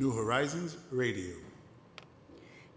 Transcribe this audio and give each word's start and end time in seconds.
New 0.00 0.10
Horizons 0.12 0.78
Radio. 0.90 1.39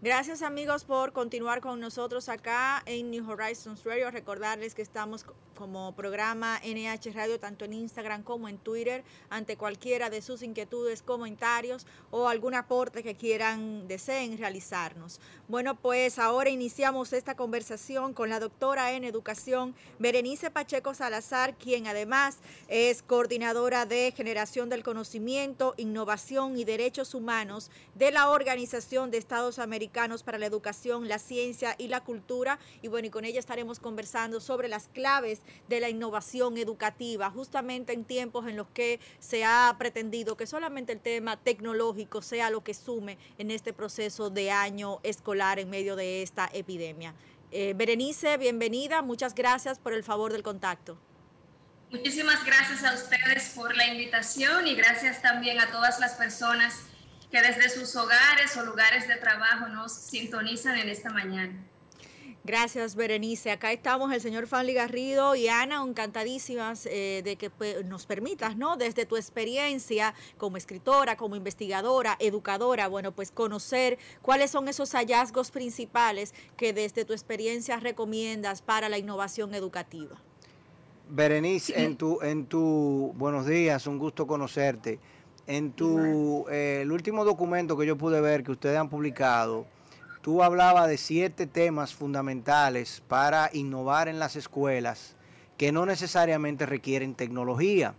Gracias 0.04 0.42
amigos 0.42 0.84
por 0.84 1.14
continuar 1.14 1.62
con 1.62 1.80
nosotros 1.80 2.28
acá 2.28 2.82
en 2.84 3.10
New 3.10 3.26
Horizons 3.26 3.84
Radio. 3.84 4.10
Recordarles 4.10 4.74
que 4.74 4.82
estamos 4.82 5.24
como 5.54 5.94
programa 5.94 6.60
NH 6.62 7.14
Radio 7.14 7.40
tanto 7.40 7.64
en 7.64 7.72
Instagram 7.72 8.22
como 8.22 8.50
en 8.50 8.58
Twitter 8.58 9.02
ante 9.30 9.56
cualquiera 9.56 10.10
de 10.10 10.20
sus 10.20 10.42
inquietudes, 10.42 11.00
comentarios 11.00 11.86
o 12.10 12.28
algún 12.28 12.54
aporte 12.54 13.02
que 13.02 13.14
quieran, 13.14 13.88
deseen 13.88 14.36
realizarnos. 14.36 15.20
Bueno, 15.48 15.74
pues 15.74 16.18
ahora 16.18 16.50
iniciamos 16.50 17.14
esta 17.14 17.34
conversación 17.34 18.12
con 18.12 18.28
la 18.28 18.40
doctora 18.40 18.92
en 18.92 19.04
educación 19.04 19.74
Berenice 19.98 20.50
Pacheco 20.50 20.92
Salazar, 20.92 21.56
quien 21.56 21.86
además 21.86 22.40
es 22.68 23.02
coordinadora 23.02 23.86
de 23.86 24.12
generación 24.14 24.68
del 24.68 24.82
conocimiento, 24.82 25.72
innovación 25.78 26.58
y 26.58 26.64
derechos 26.64 27.14
humanos 27.14 27.70
de 27.94 28.10
la 28.10 28.28
Organización 28.28 29.10
de 29.10 29.16
Estados 29.16 29.58
Americanos 29.58 29.93
para 30.24 30.38
la 30.38 30.46
Educación, 30.46 31.08
la 31.08 31.20
Ciencia 31.20 31.76
y 31.78 31.86
la 31.86 32.02
Cultura. 32.02 32.58
Y 32.82 32.88
bueno, 32.88 33.06
y 33.06 33.10
con 33.10 33.24
ella 33.24 33.38
estaremos 33.38 33.78
conversando 33.78 34.40
sobre 34.40 34.66
las 34.66 34.88
claves 34.88 35.40
de 35.68 35.78
la 35.78 35.88
innovación 35.88 36.58
educativa, 36.58 37.30
justamente 37.30 37.92
en 37.92 38.04
tiempos 38.04 38.48
en 38.48 38.56
los 38.56 38.66
que 38.68 38.98
se 39.20 39.44
ha 39.44 39.74
pretendido 39.78 40.36
que 40.36 40.48
solamente 40.48 40.92
el 40.92 41.00
tema 41.00 41.36
tecnológico 41.36 42.22
sea 42.22 42.50
lo 42.50 42.64
que 42.64 42.74
sume 42.74 43.18
en 43.38 43.52
este 43.52 43.72
proceso 43.72 44.30
de 44.30 44.50
año 44.50 44.98
escolar 45.04 45.60
en 45.60 45.70
medio 45.70 45.94
de 45.94 46.22
esta 46.22 46.50
epidemia. 46.52 47.14
Eh, 47.52 47.72
Berenice, 47.76 48.36
bienvenida, 48.36 49.00
muchas 49.00 49.32
gracias 49.32 49.78
por 49.78 49.92
el 49.92 50.02
favor 50.02 50.32
del 50.32 50.42
contacto. 50.42 50.98
Muchísimas 51.92 52.44
gracias 52.44 52.82
a 52.82 52.94
ustedes 52.94 53.50
por 53.50 53.76
la 53.76 53.86
invitación 53.86 54.66
y 54.66 54.74
gracias 54.74 55.22
también 55.22 55.60
a 55.60 55.70
todas 55.70 56.00
las 56.00 56.14
personas 56.14 56.80
que 57.34 57.42
desde 57.42 57.68
sus 57.68 57.96
hogares 57.96 58.56
o 58.56 58.64
lugares 58.64 59.08
de 59.08 59.16
trabajo 59.16 59.66
nos 59.66 59.92
sintonizan 59.92 60.78
en 60.78 60.88
esta 60.88 61.10
mañana. 61.10 61.64
Gracias, 62.44 62.94
Berenice. 62.94 63.50
Acá 63.50 63.72
estamos 63.72 64.12
el 64.12 64.20
señor 64.20 64.46
Fanli 64.46 64.72
Garrido 64.72 65.34
y 65.34 65.48
Ana, 65.48 65.82
encantadísimas 65.84 66.86
eh, 66.86 67.22
de 67.24 67.34
que 67.34 67.50
pues, 67.50 67.84
nos 67.86 68.06
permitas, 68.06 68.56
¿no? 68.56 68.76
Desde 68.76 69.04
tu 69.04 69.16
experiencia 69.16 70.14
como 70.38 70.56
escritora, 70.56 71.16
como 71.16 71.34
investigadora, 71.34 72.16
educadora, 72.20 72.86
bueno, 72.86 73.10
pues 73.10 73.32
conocer 73.32 73.98
cuáles 74.22 74.52
son 74.52 74.68
esos 74.68 74.92
hallazgos 74.92 75.50
principales 75.50 76.34
que 76.56 76.72
desde 76.72 77.04
tu 77.04 77.14
experiencia 77.14 77.80
recomiendas 77.80 78.62
para 78.62 78.88
la 78.88 78.98
innovación 78.98 79.56
educativa. 79.56 80.22
Berenice, 81.08 81.82
en 81.82 81.96
tu, 81.96 82.22
en 82.22 82.46
tu, 82.46 83.12
buenos 83.16 83.46
días, 83.46 83.88
un 83.88 83.98
gusto 83.98 84.24
conocerte. 84.24 85.00
En 85.46 85.72
tu, 85.72 86.46
eh, 86.48 86.80
el 86.82 86.92
último 86.92 87.24
documento 87.24 87.76
que 87.76 87.86
yo 87.86 87.96
pude 87.96 88.20
ver 88.20 88.44
que 88.44 88.52
ustedes 88.52 88.78
han 88.78 88.88
publicado, 88.88 89.66
tú 90.22 90.42
hablabas 90.42 90.88
de 90.88 90.96
siete 90.96 91.46
temas 91.46 91.94
fundamentales 91.94 93.02
para 93.08 93.50
innovar 93.52 94.08
en 94.08 94.18
las 94.18 94.36
escuelas 94.36 95.16
que 95.58 95.70
no 95.70 95.86
necesariamente 95.86 96.66
requieren 96.66 97.14
tecnología, 97.14 97.94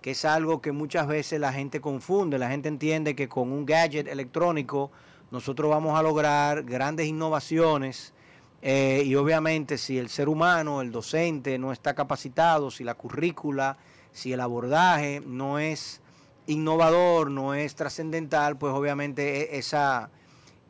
que 0.00 0.12
es 0.12 0.24
algo 0.24 0.62
que 0.62 0.72
muchas 0.72 1.06
veces 1.06 1.38
la 1.38 1.52
gente 1.52 1.80
confunde. 1.80 2.38
La 2.38 2.48
gente 2.48 2.68
entiende 2.68 3.14
que 3.14 3.28
con 3.28 3.52
un 3.52 3.66
gadget 3.66 4.08
electrónico 4.08 4.90
nosotros 5.30 5.70
vamos 5.70 5.98
a 5.98 6.02
lograr 6.02 6.62
grandes 6.64 7.06
innovaciones 7.06 8.14
eh, 8.62 9.02
y 9.04 9.14
obviamente 9.14 9.78
si 9.78 9.98
el 9.98 10.08
ser 10.08 10.28
humano, 10.28 10.80
el 10.80 10.90
docente 10.90 11.58
no 11.58 11.72
está 11.72 11.94
capacitado, 11.94 12.70
si 12.70 12.84
la 12.84 12.94
currícula, 12.94 13.76
si 14.12 14.32
el 14.32 14.40
abordaje 14.40 15.22
no 15.24 15.58
es 15.58 16.00
innovador, 16.46 17.30
no 17.30 17.54
es 17.54 17.74
trascendental, 17.74 18.56
pues 18.56 18.72
obviamente 18.72 19.54
e, 19.54 19.58
esa 19.58 20.10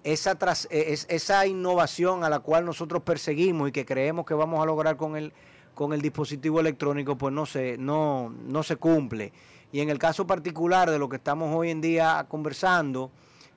esa, 0.06 0.37
tras, 0.37 0.69
e, 0.70 0.92
es, 0.92 1.06
esa 1.10 1.47
innovación 1.47 2.22
a 2.22 2.31
la 2.31 2.38
cual 2.38 2.64
nosotros 2.64 3.03
perseguimos 3.03 3.69
y 3.69 3.72
que 3.72 3.84
creemos 3.84 4.25
que 4.25 4.34
vamos 4.34 4.62
a 4.62 4.66
lograr 4.66 4.97
con 4.97 5.16
el, 5.16 5.32
con 5.75 5.92
el 5.92 6.00
dispositivo 6.00 6.60
electrónico, 6.60 7.19
pues 7.19 7.34
no 7.34 7.44
se, 7.44 7.76
no, 7.76 8.32
no 8.47 8.62
se 8.62 8.76
cumple. 8.76 9.32
Y 9.72 9.81
en 9.81 9.91
el 9.91 9.98
caso 9.98 10.26
particular 10.26 10.91
de 10.91 10.98
lo 10.98 11.09
que 11.09 11.16
estamos 11.16 11.54
hoy 11.54 11.70
en 11.70 11.81
día 11.81 12.25
conversando, 12.28 13.10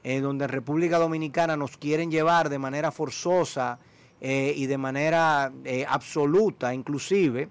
eh, 0.04 0.22
donde 0.22 0.46
en 0.46 0.50
República 0.50 0.98
Dominicana 0.98 1.56
nos 1.56 1.78
quieren 1.78 2.10
llevar 2.10 2.50
de 2.50 2.58
manera 2.58 2.92
forzosa 2.92 3.80
eh, 4.20 4.54
y 4.56 4.66
de 4.66 4.78
manera 4.78 5.52
eh, 5.64 5.86
absoluta, 5.88 6.74
inclusive, 6.74 7.48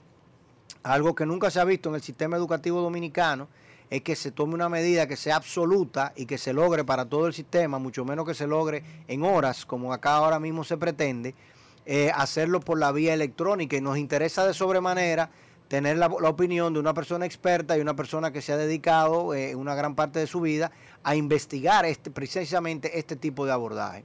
algo 0.83 1.15
que 1.15 1.25
nunca 1.25 1.51
se 1.51 1.61
ha 1.61 1.65
visto 1.65 1.89
en 1.89 1.95
el 1.95 2.03
sistema 2.03 2.37
educativo 2.37 2.81
dominicano, 2.81 3.49
es 3.91 4.03
que 4.03 4.17
se 4.17 4.33
tome 4.33 4.55
una 4.55 4.69
medida 4.69 5.07
que 5.07 5.17
sea 5.17 5.37
absoluta 5.37 6.13
y 6.15 6.27
que 6.27 6.39
se 6.39 6.53
logre 6.53 6.85
para 6.85 7.07
todo 7.07 7.27
el 7.27 7.35
sistema, 7.35 7.79
mucho 7.79 8.05
menos 8.05 8.27
que 8.27 8.35
se 8.35 8.47
logre 8.47 8.83
en 9.09 9.23
horas, 9.23 9.65
como 9.65 9.93
acá 9.93 10.17
ahora 10.17 10.39
mismo 10.39 10.65
se 10.65 10.77
pretende, 10.77 11.35
eh, 11.87 12.11
hacerlo 12.15 12.61
por 12.61 12.79
la 12.79 12.93
vía 12.93 13.15
electrónica. 13.15 13.77
Y 13.77 13.81
nos 13.81 13.97
interesa 13.97 14.47
de 14.47 14.53
sobremanera 14.53 15.31
tener 15.69 15.97
la, 15.97 16.07
opinión 16.07 16.75
de 16.75 16.81
una 16.81 16.93
persona 16.93 17.25
experta 17.25 17.77
y 17.77 17.81
una 17.81 17.97
persona 17.97 18.31
que 18.31 18.43
se 18.43 18.53
ha 18.53 18.57
dedicado 18.57 19.35
eh, 19.35 19.55
una 19.55 19.75
gran 19.75 19.95
parte 19.95 20.19
de 20.19 20.27
su 20.27 20.41
vida 20.41 20.71
a 21.03 21.15
investigar 21.15 21.85
este, 21.87 22.11
precisamente 22.11 22.99
este 22.99 23.17
tipo 23.17 23.47
de 23.47 23.53
abordaje. 23.53 24.05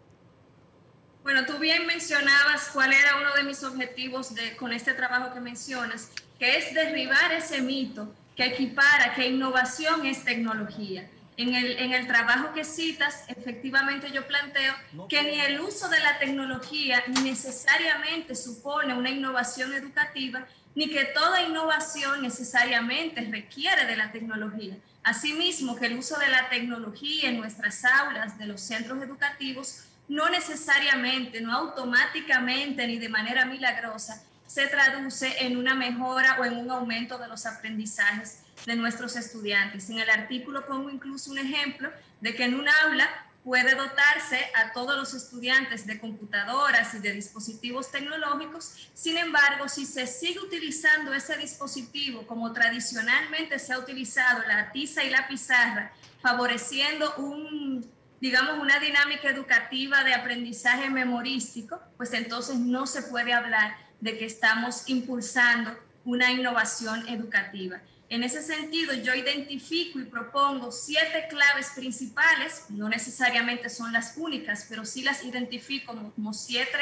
Bueno, 1.23 1.45
tú 1.45 1.57
bien 1.57 1.87
mencionabas 1.87 2.69
cuál 2.73 2.91
era 2.91 3.15
uno 3.21 3.33
de 3.33 3.43
mis 3.43 3.63
objetivos 3.63 4.35
de, 4.35 4.57
con 4.57 4.73
este 4.73 4.93
trabajo 4.93 5.33
que 5.33 5.39
mencionas, 5.39 6.09
que 6.37 6.57
es 6.57 6.73
derribar 6.73 7.31
ese 7.31 7.61
mito 7.61 8.13
que 8.35 8.45
equipara 8.45 9.13
que 9.13 9.27
innovación 9.27 10.05
es 10.05 10.23
tecnología. 10.23 11.09
En 11.35 11.55
el, 11.55 11.79
en 11.79 11.93
el 11.93 12.05
trabajo 12.05 12.53
que 12.53 12.63
citas, 12.63 13.23
efectivamente 13.27 14.11
yo 14.11 14.27
planteo 14.27 14.75
que 15.09 15.23
ni 15.23 15.39
el 15.39 15.59
uso 15.61 15.89
de 15.89 15.99
la 15.99 16.19
tecnología 16.19 17.03
necesariamente 17.23 18.35
supone 18.35 18.93
una 18.93 19.09
innovación 19.09 19.73
educativa, 19.73 20.45
ni 20.75 20.89
que 20.89 21.05
toda 21.05 21.41
innovación 21.41 22.21
necesariamente 22.21 23.21
requiere 23.21 23.85
de 23.85 23.95
la 23.95 24.11
tecnología. 24.11 24.77
Asimismo, 25.03 25.75
que 25.75 25.87
el 25.87 25.97
uso 25.97 26.17
de 26.19 26.29
la 26.29 26.49
tecnología 26.49 27.29
en 27.29 27.39
nuestras 27.39 27.83
aulas 27.83 28.37
de 28.37 28.45
los 28.45 28.61
centros 28.61 29.01
educativos 29.01 29.85
no 30.07 30.29
necesariamente, 30.29 31.41
no 31.41 31.53
automáticamente 31.53 32.85
ni 32.87 32.99
de 32.99 33.09
manera 33.09 33.45
milagrosa 33.45 34.23
se 34.47 34.67
traduce 34.67 35.45
en 35.45 35.57
una 35.57 35.75
mejora 35.75 36.37
o 36.39 36.45
en 36.45 36.57
un 36.57 36.69
aumento 36.71 37.17
de 37.17 37.27
los 37.27 37.45
aprendizajes 37.45 38.39
de 38.65 38.75
nuestros 38.75 39.15
estudiantes. 39.15 39.89
En 39.89 39.99
el 39.99 40.09
artículo 40.09 40.65
pongo 40.65 40.89
incluso 40.89 41.31
un 41.31 41.37
ejemplo 41.37 41.91
de 42.21 42.35
que 42.35 42.45
en 42.45 42.55
un 42.55 42.67
aula 42.67 43.09
puede 43.43 43.75
dotarse 43.75 44.39
a 44.55 44.71
todos 44.71 44.97
los 44.97 45.13
estudiantes 45.13 45.85
de 45.85 45.99
computadoras 45.99 46.93
y 46.93 46.99
de 46.99 47.11
dispositivos 47.11 47.91
tecnológicos. 47.91 48.89
Sin 48.93 49.17
embargo, 49.17 49.67
si 49.67 49.85
se 49.85 50.07
sigue 50.07 50.39
utilizando 50.39 51.13
ese 51.13 51.35
dispositivo 51.37 52.25
como 52.25 52.53
tradicionalmente 52.53 53.59
se 53.59 53.73
ha 53.73 53.79
utilizado 53.79 54.43
la 54.47 54.71
tiza 54.71 55.03
y 55.03 55.09
la 55.09 55.27
pizarra, 55.27 55.91
favoreciendo 56.21 57.13
un, 57.17 57.85
digamos, 58.21 58.59
una 58.59 58.79
dinámica 58.79 59.29
educativa 59.29 60.05
de 60.05 60.13
aprendizaje 60.13 60.89
memorístico, 60.89 61.81
pues 61.97 62.13
entonces 62.13 62.55
no 62.55 62.87
se 62.87 63.01
puede 63.03 63.33
hablar 63.33 63.75
de 64.03 64.17
que 64.17 64.25
estamos 64.25 64.83
impulsando 64.87 65.71
una 66.03 66.29
innovación 66.29 67.07
educativa. 67.07 67.81
En 68.09 68.21
ese 68.23 68.43
sentido, 68.43 68.93
yo 68.93 69.15
identifico 69.15 69.97
y 69.97 70.03
propongo 70.03 70.73
siete 70.73 71.27
claves 71.29 71.71
principales, 71.73 72.65
no 72.67 72.89
necesariamente 72.89 73.69
son 73.69 73.93
las 73.93 74.17
únicas, 74.17 74.65
pero 74.67 74.83
sí 74.83 75.03
las 75.03 75.23
identifico 75.23 75.95
como, 76.15 76.33
siete 76.33 76.77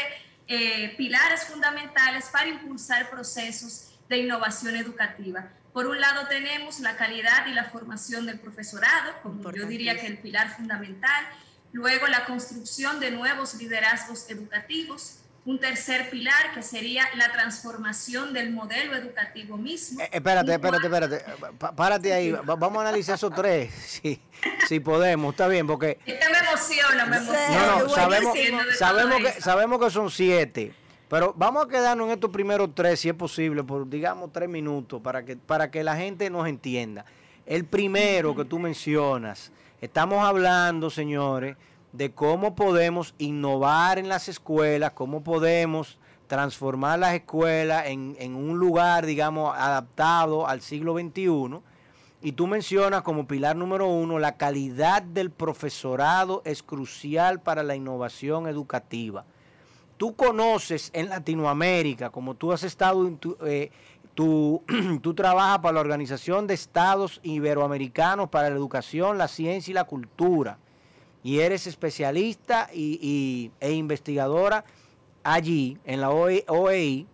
eh, 0.48 0.96
pilares 0.98 1.44
fundamentales 1.44 2.26
para 2.34 2.48
impulsar 2.48 3.12
procesos 3.12 3.92
de 4.10 4.18
innovación 4.18 4.76
educativa. 4.76 5.48
Por 5.74 5.86
un 5.86 6.02
lado 6.02 6.28
tenemos 6.28 6.80
la 6.80 6.98
calidad 6.98 7.46
y 7.46 7.54
la 7.54 7.66
formación 7.66 8.26
del 8.26 8.40
profesorado, 8.40 9.14
como 9.22 9.54
yo 9.54 9.68
diría 9.68 9.96
que 10.00 10.08
el 10.08 10.18
pilar 10.18 10.56
fundamental. 10.56 11.24
Luego 11.72 12.08
la 12.08 12.26
construcción 12.26 13.00
de 13.00 13.12
nuevos 13.12 13.54
liderazgos 13.54 14.28
educativos, 14.30 15.21
un 15.46 15.60
tercer 15.60 16.10
pilar 16.10 16.54
que 16.54 16.62
sería 16.62 17.04
la 17.16 17.32
transformación 17.32 18.34
del 18.34 18.52
modelo 18.52 18.96
educativo 18.96 19.58
mismo. 19.58 20.02
Eh, 20.02 20.10
espérate, 20.12 20.54
espérate, 20.54 20.86
espérate. 20.86 21.24
párate 21.76 22.14
ahí. 22.14 22.32
Vamos 22.32 22.78
a 22.78 22.82
analizar 22.82 23.16
esos 23.16 23.34
tres, 23.34 23.74
si, 23.74 24.22
si 24.68 24.80
podemos. 24.80 25.32
Está 25.32 25.48
bien, 25.48 25.66
porque... 25.66 25.98
Es 26.06 26.20
que 26.20 26.30
me 26.30 26.38
emociona, 26.38 27.06
me 27.06 27.18
emociona. 27.18 27.66
No, 27.66 27.80
no, 27.84 27.90
sabemos, 27.90 28.38
sabemos, 28.78 29.22
que, 29.22 29.42
sabemos 29.42 29.80
que 29.80 29.90
son 29.90 30.12
siete. 30.12 30.74
Pero 31.10 31.34
vamos 31.36 31.66
a 31.66 31.68
quedarnos 31.68 32.08
en 32.08 32.14
estos 32.14 32.30
primeros 32.30 32.74
tres, 32.74 33.00
si 33.00 33.10
es 33.10 33.16
posible, 33.16 33.64
por 33.64 33.90
digamos 33.90 34.32
tres 34.32 34.48
minutos, 34.48 35.02
para 35.02 35.26
que, 35.26 35.36
para 35.36 35.70
que 35.70 35.84
la 35.84 35.98
gente 35.98 36.30
nos 36.30 36.48
entienda. 36.48 37.04
El 37.46 37.66
primero 37.66 38.34
que 38.34 38.46
tú 38.46 38.60
mencionas, 38.60 39.52
estamos 39.82 40.24
hablando, 40.24 40.90
señores, 40.90 41.58
de 41.94 42.12
cómo 42.12 42.56
podemos 42.56 43.14
innovar 43.18 44.00
en 44.00 44.08
las 44.08 44.30
escuelas, 44.30 44.92
cómo 44.92 45.24
podemos 45.24 45.98
transformar 46.28 47.00
las 47.00 47.14
escuelas 47.14 47.88
en, 47.88 48.16
en 48.20 48.36
un 48.36 48.58
lugar, 48.58 49.06
digamos, 49.06 49.54
adaptado 49.58 50.48
al 50.48 50.62
siglo 50.62 50.94
XXI. 50.98 51.60
Y 52.22 52.32
tú 52.34 52.48
mencionas 52.48 53.02
como 53.02 53.28
pilar 53.28 53.56
número 53.56 53.88
uno, 53.88 54.20
la 54.20 54.38
calidad 54.38 55.02
del 55.02 55.32
profesorado 55.32 56.42
es 56.46 56.64
crucial 56.64 57.42
para 57.42 57.64
la 57.64 57.76
innovación 57.76 58.48
educativa. 58.48 59.26
Tú 59.98 60.16
conoces 60.16 60.90
en 60.94 61.10
Latinoamérica, 61.10 62.10
como 62.10 62.36
tú 62.36 62.54
has 62.54 62.64
estado, 62.64 63.12
tu, 63.20 63.38
eh, 63.46 63.70
tú, 64.14 64.64
tú 65.02 65.14
trabajas 65.14 65.60
para 65.60 65.74
la 65.74 65.82
Organización 65.82 66.48
de 66.48 66.54
Estados 66.54 67.20
Iberoamericanos 67.24 68.30
para 68.30 68.50
la 68.50 68.56
Educación, 68.56 69.18
la 69.18 69.28
Ciencia 69.28 69.72
y 69.72 69.76
la 69.76 69.84
Cultura 69.84 70.58
y 71.24 71.40
eres 71.40 71.68
especialista 71.68 72.70
y, 72.74 73.52
e 73.60 73.72
investigadora 73.72 74.66
allí 75.24 75.78
en 75.86 76.02
la 76.02 76.10
OEI, 76.10 77.08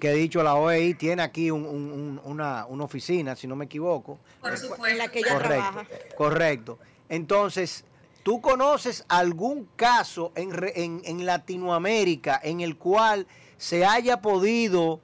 que 0.00 0.10
he 0.10 0.14
dicho 0.14 0.42
la 0.42 0.56
OEI 0.56 0.94
tiene 0.94 1.22
aquí 1.22 1.50
una, 1.50 2.66
oficina, 2.66 3.36
si 3.36 3.46
no 3.46 3.56
me 3.56 3.66
equivoco. 3.66 4.18
Por 4.40 4.56
supuesto. 4.58 4.86
En 4.86 4.98
la 4.98 5.08
que 5.08 5.20
ella 5.20 5.34
correcto, 5.34 5.70
trabaja. 5.70 5.86
Correcto. 6.16 6.78
Entonces, 7.08 7.84
¿tú 8.22 8.40
conoces 8.40 9.04
algún 9.08 9.68
caso 9.76 10.32
en, 10.34 10.52
en, 10.74 11.02
en 11.04 11.26
Latinoamérica 11.26 12.40
en 12.42 12.60
el 12.60 12.76
cual 12.76 13.26
se 13.56 13.86
haya 13.86 14.20
podido 14.20 15.00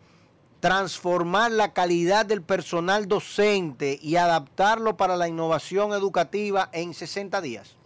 transformar 0.63 1.51
la 1.51 1.73
calidad 1.73 2.25
del 2.25 2.41
personal 2.41 3.09
docente 3.09 3.99
y 4.01 4.15
adaptarlo 4.15 4.97
para 4.97 5.17
la 5.17 5.27
innovación 5.27 5.93
educativa 5.93 6.71
en 6.73 6.95
60 6.95 7.41
días? 7.41 7.77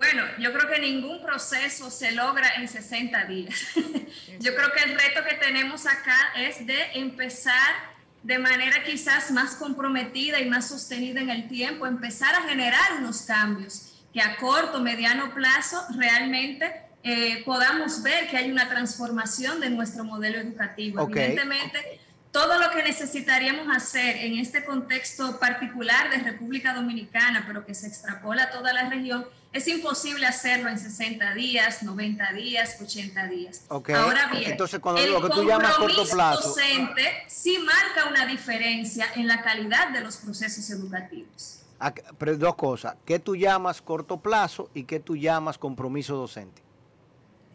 Bueno, 0.00 0.24
yo 0.38 0.50
creo 0.54 0.66
que 0.66 0.78
ningún 0.78 1.20
proceso 1.20 1.90
se 1.90 2.12
logra 2.12 2.54
en 2.56 2.66
60 2.66 3.26
días. 3.26 3.54
yo 4.40 4.54
creo 4.54 4.72
que 4.72 4.82
el 4.84 4.98
reto 4.98 5.22
que 5.28 5.34
tenemos 5.34 5.84
acá 5.84 6.32
es 6.38 6.66
de 6.66 6.92
empezar 6.94 7.90
de 8.22 8.38
manera 8.38 8.82
quizás 8.82 9.30
más 9.30 9.56
comprometida 9.56 10.40
y 10.40 10.48
más 10.48 10.68
sostenida 10.68 11.20
en 11.20 11.28
el 11.28 11.48
tiempo, 11.48 11.86
empezar 11.86 12.34
a 12.34 12.48
generar 12.48 12.94
unos 12.98 13.22
cambios 13.22 13.92
que 14.14 14.22
a 14.22 14.36
corto, 14.36 14.80
mediano 14.80 15.34
plazo 15.34 15.84
realmente 15.94 16.72
eh, 17.02 17.42
podamos 17.44 18.02
ver 18.02 18.26
que 18.28 18.38
hay 18.38 18.50
una 18.50 18.70
transformación 18.70 19.60
de 19.60 19.68
nuestro 19.68 20.04
modelo 20.04 20.38
educativo. 20.38 21.02
Evidentemente, 21.02 22.00
todo 22.32 22.58
lo 22.58 22.70
que 22.70 22.82
necesitaríamos 22.82 23.68
hacer 23.74 24.16
en 24.16 24.38
este 24.38 24.64
contexto 24.64 25.38
particular 25.38 26.08
de 26.08 26.18
República 26.18 26.72
Dominicana, 26.72 27.44
pero 27.46 27.66
que 27.66 27.74
se 27.74 27.86
extrapola 27.86 28.44
a 28.44 28.50
toda 28.50 28.72
la 28.72 28.88
región, 28.88 29.26
es 29.52 29.66
imposible 29.66 30.26
hacerlo 30.26 30.68
en 30.68 30.78
60 30.78 31.34
días, 31.34 31.82
90 31.82 32.32
días, 32.32 32.76
80 32.80 33.26
días. 33.26 33.62
Ahora 33.68 34.28
bien, 34.32 34.52
Entonces, 34.52 34.78
cuando 34.78 35.00
el 35.00 35.10
lo 35.10 35.20
que 35.20 35.28
tú 35.30 35.44
llamas 35.44 35.74
corto 35.74 36.06
plazo, 36.06 36.48
docente 36.48 37.24
sí 37.26 37.58
marca 37.58 38.08
una 38.08 38.26
diferencia 38.26 39.06
en 39.16 39.26
la 39.26 39.42
calidad 39.42 39.90
de 39.90 40.00
los 40.02 40.18
procesos 40.18 40.70
educativos. 40.70 41.62
Ah, 41.80 41.92
pero 42.18 42.36
dos 42.36 42.54
cosas, 42.54 42.94
¿qué 43.04 43.18
tú 43.18 43.34
llamas 43.34 43.80
corto 43.80 44.18
plazo 44.18 44.70
y 44.74 44.84
qué 44.84 45.00
tú 45.00 45.16
llamas 45.16 45.58
compromiso 45.58 46.14
docente? 46.14 46.62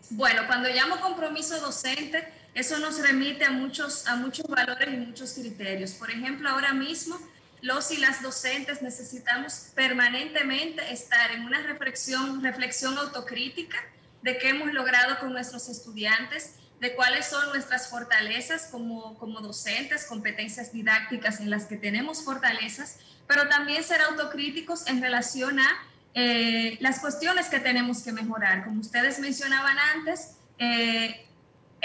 Bueno, 0.10 0.42
cuando 0.48 0.68
llamo 0.70 1.00
compromiso 1.00 1.60
docente, 1.60 2.28
eso 2.54 2.78
nos 2.80 3.00
remite 3.00 3.46
a 3.46 3.52
muchos, 3.52 4.08
a 4.08 4.16
muchos 4.16 4.48
valores 4.48 4.94
y 4.94 4.98
muchos 4.98 5.34
criterios. 5.34 5.92
Por 5.92 6.10
ejemplo, 6.12 6.50
ahora 6.50 6.74
mismo 6.74 7.18
los 7.62 7.92
y 7.92 7.98
las 7.98 8.22
docentes 8.22 8.81
necesitamos 8.81 9.72
permanentemente 9.75 10.94
estar 10.94 11.31
en 11.31 11.46
una 11.46 11.62
reflexión, 11.62 12.44
reflexión 12.44 12.98
autocrítica 12.98 13.78
de 14.22 14.38
qué 14.38 14.50
hemos 14.50 14.74
logrado 14.74 15.19
con 15.19 15.34
nuestros 15.34 15.69
estudiantes, 15.69 16.56
de 16.80 16.96
cuáles 16.96 17.28
son 17.28 17.48
nuestras 17.50 17.90
fortalezas 17.90 18.68
como, 18.72 19.18
como 19.18 19.40
docentes, 19.40 20.06
competencias 20.06 20.74
didácticas 20.74 21.40
en 21.40 21.50
las 21.50 21.66
que 21.66 21.78
tenemos 21.78 22.24
fortalezas, 22.24 23.00
pero 23.28 23.48
también 23.50 23.84
ser 23.84 24.01
autocríticos 24.01 24.88
en 24.88 25.01
relación 25.01 25.60
a 25.60 25.68
eh, 26.13 26.78
las 26.81 27.00
cuestiones 27.00 27.48
que 27.48 27.60
tenemos 27.60 28.01
que 28.01 28.12
mejorar. 28.12 28.63
Como 28.63 28.81
ustedes 28.81 29.19
mencionaban 29.19 29.78
antes, 29.96 30.38
eh, 30.58 31.25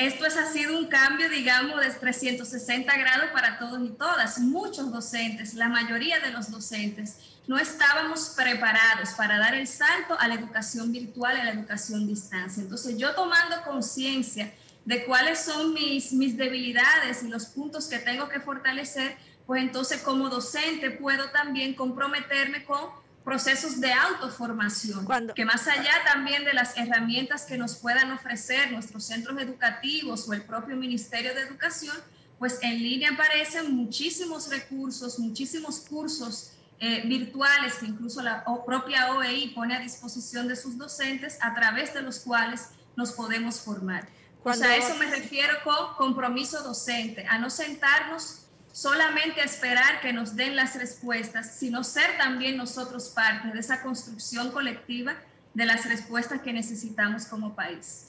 esto 0.07 0.25
es, 0.25 0.37
ha 0.37 0.51
sido 0.51 0.79
un 0.79 0.87
cambio, 0.87 1.29
digamos, 1.29 1.81
de 1.81 1.91
360 1.91 2.97
grados 2.97 3.31
para 3.33 3.59
todos 3.59 3.81
y 3.85 3.91
todas. 3.91 4.39
Muchos 4.39 4.91
docentes, 4.91 5.55
la 5.55 5.69
mayoría 5.69 6.21
de 6.21 6.31
los 6.31 6.51
docentes, 6.51 7.17
no 7.47 7.59
estábamos 7.59 8.33
preparados 8.37 9.11
para 9.11 9.39
dar 9.39 9.55
el 9.55 9.67
salto 9.67 10.19
a 10.19 10.29
la 10.29 10.35
educación 10.35 10.91
virtual, 10.93 11.37
a 11.37 11.45
la 11.45 11.51
educación 11.51 12.07
distancia. 12.07 12.63
Entonces, 12.63 12.97
yo 12.97 13.15
tomando 13.15 13.63
conciencia 13.63 14.53
de 14.85 15.05
cuáles 15.05 15.41
son 15.41 15.75
mis, 15.75 16.13
mis 16.13 16.37
debilidades 16.37 17.23
y 17.23 17.29
los 17.29 17.47
puntos 17.47 17.87
que 17.87 17.99
tengo 17.99 18.29
que 18.29 18.41
fortalecer, 18.41 19.17
pues 19.47 19.63
entonces 19.63 20.01
como 20.01 20.29
docente 20.29 20.91
puedo 20.91 21.31
también 21.31 21.75
comprometerme 21.75 22.65
con 22.65 23.00
procesos 23.25 23.81
de 23.81 23.93
autoformación, 23.93 25.07
que 25.35 25.45
más 25.45 25.67
allá 25.69 25.93
también 26.05 26.45
de 26.45 26.55
las 26.55 26.77
herramientas 26.77 27.45
que 27.45 27.59
nos 27.59 27.77
puedan 27.77 28.11
ofrecer 28.13 28.73
nuestros 28.73 29.05
centros 29.05 29.39
educativos 29.41 30.29
o 30.29 30.33
el 30.33 30.43
propio 30.43 30.77
Ministerio 30.77 31.35
de 31.35 31.43
Educación, 31.43 31.97
pues 32.39 32.59
en 32.63 32.79
línea 32.79 33.11
aparecen 33.13 33.75
muchísimos 33.75 34.49
recursos, 34.49 35.19
muchísimos 35.19 35.81
cursos 35.81 36.53
eh, 36.79 37.03
virtuales 37.07 37.75
que 37.75 37.87
incluso 37.87 38.23
la 38.23 38.43
propia 38.65 39.13
OEI 39.13 39.51
pone 39.51 39.77
a 39.77 39.81
disposición 39.81 40.49
de 40.49 40.57
sus 40.57 40.79
docentes 40.79 41.37
a 41.43 41.55
través 41.55 41.93
de 41.93 42.01
los 42.01 42.21
cuales 42.21 42.71
nos 42.97 43.13
podemos 43.13 43.61
formar. 43.61 44.09
o 44.43 44.55
sea, 44.55 44.71
a 44.71 44.77
eso 44.77 44.97
me 44.97 45.11
refiero 45.11 45.53
con 45.63 45.95
compromiso 45.97 46.63
docente, 46.63 47.27
a 47.29 47.39
no 47.39 47.51
sentarnos 47.51 48.47
solamente 48.73 49.43
esperar 49.43 50.01
que 50.01 50.13
nos 50.13 50.37
den 50.37 50.57
las 50.57 50.77
respuestas, 50.77 51.57
sino 51.59 51.85
ser 51.85 52.17
también 52.19 52.57
nosotros 52.57 53.09
parte 53.15 53.49
de 53.49 53.61
esa 53.61 53.83
construcción 53.83 54.51
colectiva 54.53 55.15
de 55.55 55.67
las 55.67 55.87
respuestas 55.87 56.41
que 56.43 56.53
necesitamos 56.53 57.27
como 57.27 57.55
país. 57.55 58.07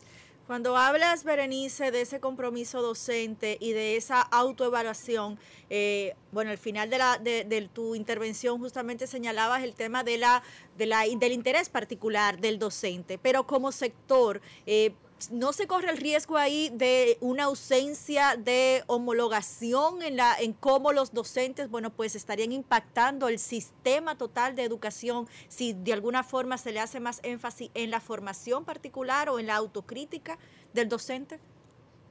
Cuando 0.51 0.75
hablas, 0.75 1.23
Berenice, 1.23 1.91
de 1.91 2.01
ese 2.01 2.19
compromiso 2.19 2.81
docente 2.81 3.57
y 3.61 3.71
de 3.71 3.95
esa 3.95 4.21
autoevaluación, 4.21 5.39
eh, 5.69 6.13
bueno, 6.33 6.51
al 6.51 6.57
final 6.57 6.89
de, 6.89 7.69
tu 7.73 7.95
intervención 7.95 8.59
justamente 8.59 9.07
señalabas 9.07 9.63
el 9.63 9.75
tema 9.75 10.03
de 10.03 10.17
la, 10.17 10.43
del 10.75 11.31
interés 11.31 11.69
particular 11.69 12.39
del 12.41 12.59
docente, 12.59 13.17
pero 13.17 13.47
como 13.47 13.71
sector, 13.71 14.41
eh, 14.65 14.93
no 15.29 15.53
se 15.53 15.67
corre 15.67 15.91
el 15.91 15.97
riesgo 15.97 16.37
ahí 16.37 16.71
de 16.73 17.17
una 17.21 17.43
ausencia 17.45 18.35
de 18.37 18.83
homologación 18.87 20.01
en 20.01 20.17
la 20.17 20.35
en 20.39 20.53
cómo 20.53 20.93
los 20.93 21.13
docentes, 21.13 21.69
bueno, 21.69 21.91
pues 21.91 22.15
estarían 22.15 22.51
impactando 22.51 23.27
el 23.27 23.37
sistema 23.37 24.17
total 24.17 24.55
de 24.55 24.63
educación 24.63 25.27
si 25.47 25.73
de 25.73 25.93
alguna 25.93 26.23
forma 26.23 26.57
se 26.57 26.71
le 26.71 26.79
hace 26.79 26.99
más 26.99 27.19
énfasis 27.23 27.69
en 27.73 27.91
la 27.91 27.99
formación 27.99 28.65
particular 28.65 29.29
o 29.29 29.39
en 29.39 29.47
la 29.47 29.55
autocrítica 29.55 30.37
del 30.73 30.89
docente? 30.89 31.39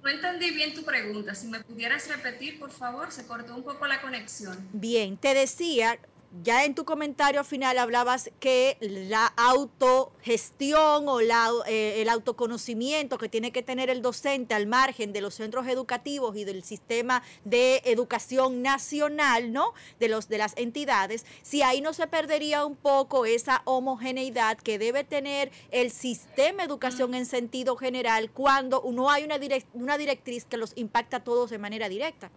No 0.02 0.08
entendí 0.08 0.50
bien 0.50 0.74
tu 0.74 0.82
pregunta. 0.82 1.34
Si 1.34 1.46
me 1.46 1.60
pudieras 1.60 2.08
repetir, 2.08 2.58
por 2.58 2.70
favor, 2.70 3.12
se 3.12 3.26
cortó 3.26 3.54
un 3.54 3.62
poco 3.62 3.86
la 3.86 4.00
conexión. 4.00 4.68
Bien, 4.72 5.18
te 5.18 5.34
decía 5.34 5.98
ya 6.42 6.64
en 6.64 6.74
tu 6.74 6.84
comentario 6.84 7.42
final 7.42 7.78
hablabas 7.78 8.30
que 8.38 8.76
la 8.80 9.26
autogestión 9.26 11.08
o 11.08 11.20
la, 11.20 11.50
eh, 11.66 12.00
el 12.02 12.08
autoconocimiento 12.08 13.18
que 13.18 13.28
tiene 13.28 13.50
que 13.50 13.62
tener 13.62 13.90
el 13.90 14.00
docente 14.00 14.54
al 14.54 14.66
margen 14.66 15.12
de 15.12 15.20
los 15.20 15.34
centros 15.34 15.66
educativos 15.66 16.36
y 16.36 16.44
del 16.44 16.62
sistema 16.62 17.22
de 17.44 17.82
educación 17.84 18.62
nacional, 18.62 19.52
¿no? 19.52 19.74
De 19.98 20.08
los 20.08 20.28
de 20.28 20.38
las 20.38 20.56
entidades, 20.56 21.26
si 21.42 21.62
ahí 21.62 21.80
no 21.80 21.92
se 21.92 22.06
perdería 22.06 22.64
un 22.64 22.76
poco 22.76 23.26
esa 23.26 23.62
homogeneidad 23.64 24.56
que 24.58 24.78
debe 24.78 25.04
tener 25.04 25.50
el 25.70 25.90
sistema 25.90 26.62
de 26.62 26.68
educación 26.68 27.14
en 27.14 27.26
sentido 27.26 27.76
general 27.76 28.30
cuando 28.30 28.82
no 28.92 29.10
hay 29.10 29.24
una, 29.24 29.36
una 29.74 29.98
directriz 29.98 30.44
que 30.44 30.56
los 30.56 30.72
impacta 30.76 31.18
a 31.18 31.24
todos 31.24 31.50
de 31.50 31.58
manera 31.58 31.88
directa. 31.88 32.30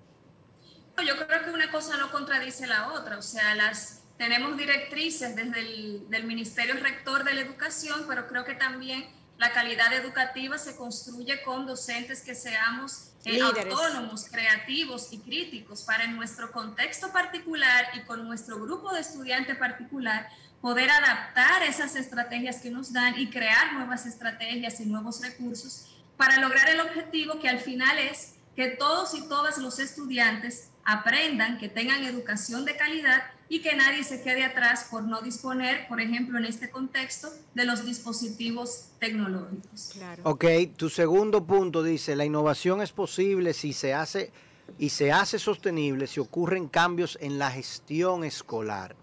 Yo 1.02 1.28
creo 1.28 1.44
que 1.44 1.50
una 1.50 1.72
cosa 1.72 1.98
no 1.98 2.12
contradice 2.12 2.68
la 2.68 2.94
otra, 2.94 3.18
o 3.18 3.22
sea, 3.22 3.56
las 3.56 4.04
tenemos 4.18 4.56
directrices 4.58 5.36
desde 5.36 5.60
el 5.60 6.10
del 6.10 6.24
Ministerio 6.26 6.76
Rector 6.76 7.24
de 7.24 7.34
la 7.34 7.42
Educación, 7.42 8.06
pero 8.08 8.28
creo 8.28 8.46
que 8.46 8.56
también 8.56 9.06
La 9.38 9.52
calidad 9.52 9.92
educativa 9.94 10.58
se 10.60 10.76
construye 10.76 11.42
con 11.42 11.66
docentes 11.66 12.22
que 12.22 12.36
seamos 12.36 13.10
eh, 13.26 13.42
autónomos, 13.42 14.28
creativos 14.32 15.12
y 15.12 15.20
críticos. 15.20 15.82
Para 15.82 16.04
en 16.04 16.16
nuestro 16.16 16.52
contexto 16.52 17.12
particular 17.12 17.88
y 17.96 18.02
con 18.02 18.24
nuestro 18.26 18.60
grupo 18.60 18.94
de 18.94 19.02
estudiantes 19.02 19.58
particular 19.58 20.30
poder 20.62 20.90
adaptar 20.92 21.64
esas 21.64 21.96
estrategias 21.96 22.62
que 22.62 22.70
nos 22.70 22.94
dan 22.94 23.20
y 23.20 23.30
crear 23.30 23.74
nuevas 23.74 24.06
estrategias 24.06 24.80
y 24.80 24.86
nuevos 24.86 25.20
recursos 25.22 25.90
para 26.16 26.38
lograr 26.38 26.70
el 26.70 26.80
objetivo 26.80 27.40
que 27.40 27.50
al 27.50 27.60
final 27.60 27.98
es 27.98 28.36
que 28.56 28.70
todos 28.70 29.14
y 29.16 29.28
todas 29.28 29.58
los 29.58 29.80
estudiantes 29.80 30.70
aprendan, 30.86 31.58
que 31.58 31.70
tengan 31.70 32.04
educación 32.04 32.66
de 32.66 32.76
calidad 32.76 33.24
y 33.50 33.62
que 33.62 33.76
nadie 33.76 34.04
se 34.04 34.22
quede 34.22 34.44
atrás 34.44 34.88
por 34.90 35.04
no 35.04 35.22
disponer, 35.22 35.88
por 35.88 36.02
ejemplo, 36.02 36.38
en 36.38 36.46
este 36.46 36.70
contexto, 36.70 37.30
de 37.54 37.66
los 37.66 37.86
dispositivos 37.86 38.90
tecnológicos. 39.00 39.92
Claro. 39.94 40.24
Ok, 40.26 40.46
tu 40.76 40.90
segundo 40.90 41.46
punto 41.46 41.84
dice, 41.84 42.16
la 42.16 42.26
innovación 42.26 42.82
es 42.82 42.92
posible 42.92 43.54
si 43.54 43.74
se 43.74 43.94
hace 43.94 44.32
y 44.78 44.90
se 44.90 45.12
hace 45.12 45.40
sostenible 45.40 46.08
si 46.08 46.20
ocurren 46.20 46.68
cambios 46.68 47.18
en 47.22 47.38
la 47.38 47.52
gestión 47.52 48.24
escolar. 48.24 48.96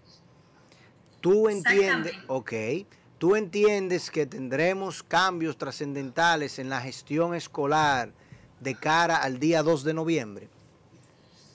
Tú 1.21 1.49
entiendes, 1.49 2.13
ok, 2.27 2.53
tú 3.19 3.35
entiendes 3.35 4.09
que 4.09 4.25
tendremos 4.25 5.03
cambios 5.03 5.57
trascendentales 5.57 6.57
en 6.57 6.69
la 6.69 6.81
gestión 6.81 7.35
escolar 7.35 8.11
de 8.59 8.75
cara 8.75 9.17
al 9.17 9.39
día 9.39 9.61
2 9.63 9.83
de 9.83 9.93
noviembre. 9.93 10.49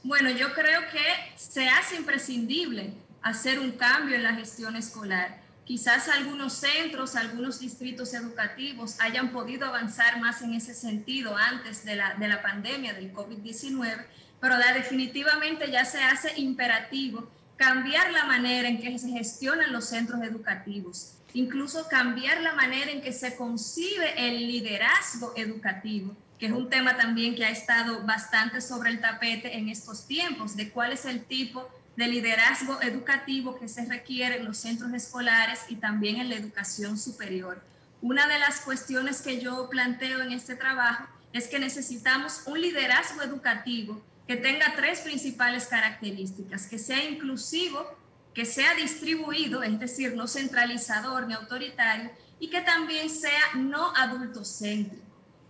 Bueno, 0.07 0.31
yo 0.31 0.55
creo 0.55 0.83
que 0.93 1.03
se 1.35 1.69
hace 1.69 1.97
imprescindible 1.97 2.93
hacer 3.23 3.59
un 3.59 3.73
cambio 3.73 4.15
en 4.15 4.23
la 4.23 4.35
gestión 4.35 4.77
escolar. 4.77 5.41
Quizás 5.65 6.09
algunos 6.09 6.53
centros, 6.53 7.17
algunos 7.17 7.59
distritos 7.59 8.15
educativos 8.15 9.01
hayan 9.01 9.33
podido 9.33 9.67
avanzar 9.67 10.21
más 10.21 10.43
en 10.43 10.55
ese 10.55 10.75
sentido 10.75 11.37
antes 11.37 11.85
de 11.85 11.97
la, 11.97 12.15
de 12.15 12.29
la 12.29 12.41
pandemia 12.41 12.95
del 12.95 13.13
COVID-19, 13.13 14.07
pero 14.41 14.57
definitivamente 14.59 15.73
ya 15.73 15.85
se 15.85 16.01
hace 16.05 16.39
imperativo 16.39 17.29
cambiar 17.57 18.13
la 18.13 18.27
manera 18.27 18.69
en 18.69 18.81
que 18.81 18.97
se 19.01 19.09
gestionan 19.09 19.73
los 19.73 19.87
centros 19.87 20.23
educativos, 20.23 21.16
incluso 21.35 21.89
cambiar 21.89 22.41
la 22.41 22.55
manera 22.55 22.91
en 22.91 23.03
que 23.03 23.13
se 23.13 23.37
concibe 23.37 24.29
el 24.29 24.47
liderazgo 24.47 25.33
educativo 25.37 26.17
que 26.39 26.47
es 26.47 26.53
un 26.53 26.69
tema 26.69 26.97
también 26.97 27.35
que 27.35 27.45
ha 27.45 27.51
estado 27.51 28.03
bastante 28.03 28.61
sobre 28.61 28.91
el 28.91 29.01
tapete 29.01 29.57
en 29.57 29.69
estos 29.69 30.07
tiempos, 30.07 30.57
de 30.57 30.71
cuál 30.71 30.93
es 30.93 31.05
el 31.07 31.25
tipo 31.25 31.69
de 31.97 32.09
liderazgo 32.09 32.81
educativo 32.83 33.59
que 33.59 33.69
se 33.69 33.87
requiere 33.87 34.37
en 34.37 34.45
los 34.45 34.59
centros 34.59 34.93
escolares 34.93 35.61
y 35.69 35.77
también 35.77 36.17
en 36.17 36.29
la 36.29 36.37
educación 36.37 36.99
superior. 36.99 37.63
Una 38.03 38.29
de 38.29 38.39
las 38.39 38.61
cuestiones 38.61 39.23
que 39.23 39.41
yo 39.41 39.69
planteo 39.71 40.21
en 40.21 40.33
este 40.33 40.57
trabajo 40.57 41.07
es 41.33 41.49
que 41.49 41.59
necesitamos 41.59 42.43
un 42.47 42.61
liderazgo 42.61 43.23
educativo 43.23 44.03
que 44.27 44.37
tenga 44.37 44.75
tres 44.77 45.01
principales 45.01 45.67
características, 45.67 46.67
que 46.67 46.79
sea 46.79 47.03
inclusivo, 47.05 47.87
que 48.37 48.45
sea 48.45 48.75
distribuido, 48.75 49.63
es 49.63 49.81
decir, 49.81 50.15
no 50.15 50.29
centralizador 50.29 51.27
ni 51.27 51.33
autoritario, 51.33 52.11
y 52.39 52.51
que 52.51 52.61
también 52.61 53.09
sea 53.09 53.55
no 53.55 53.97
adultocéntrico. 53.97 55.07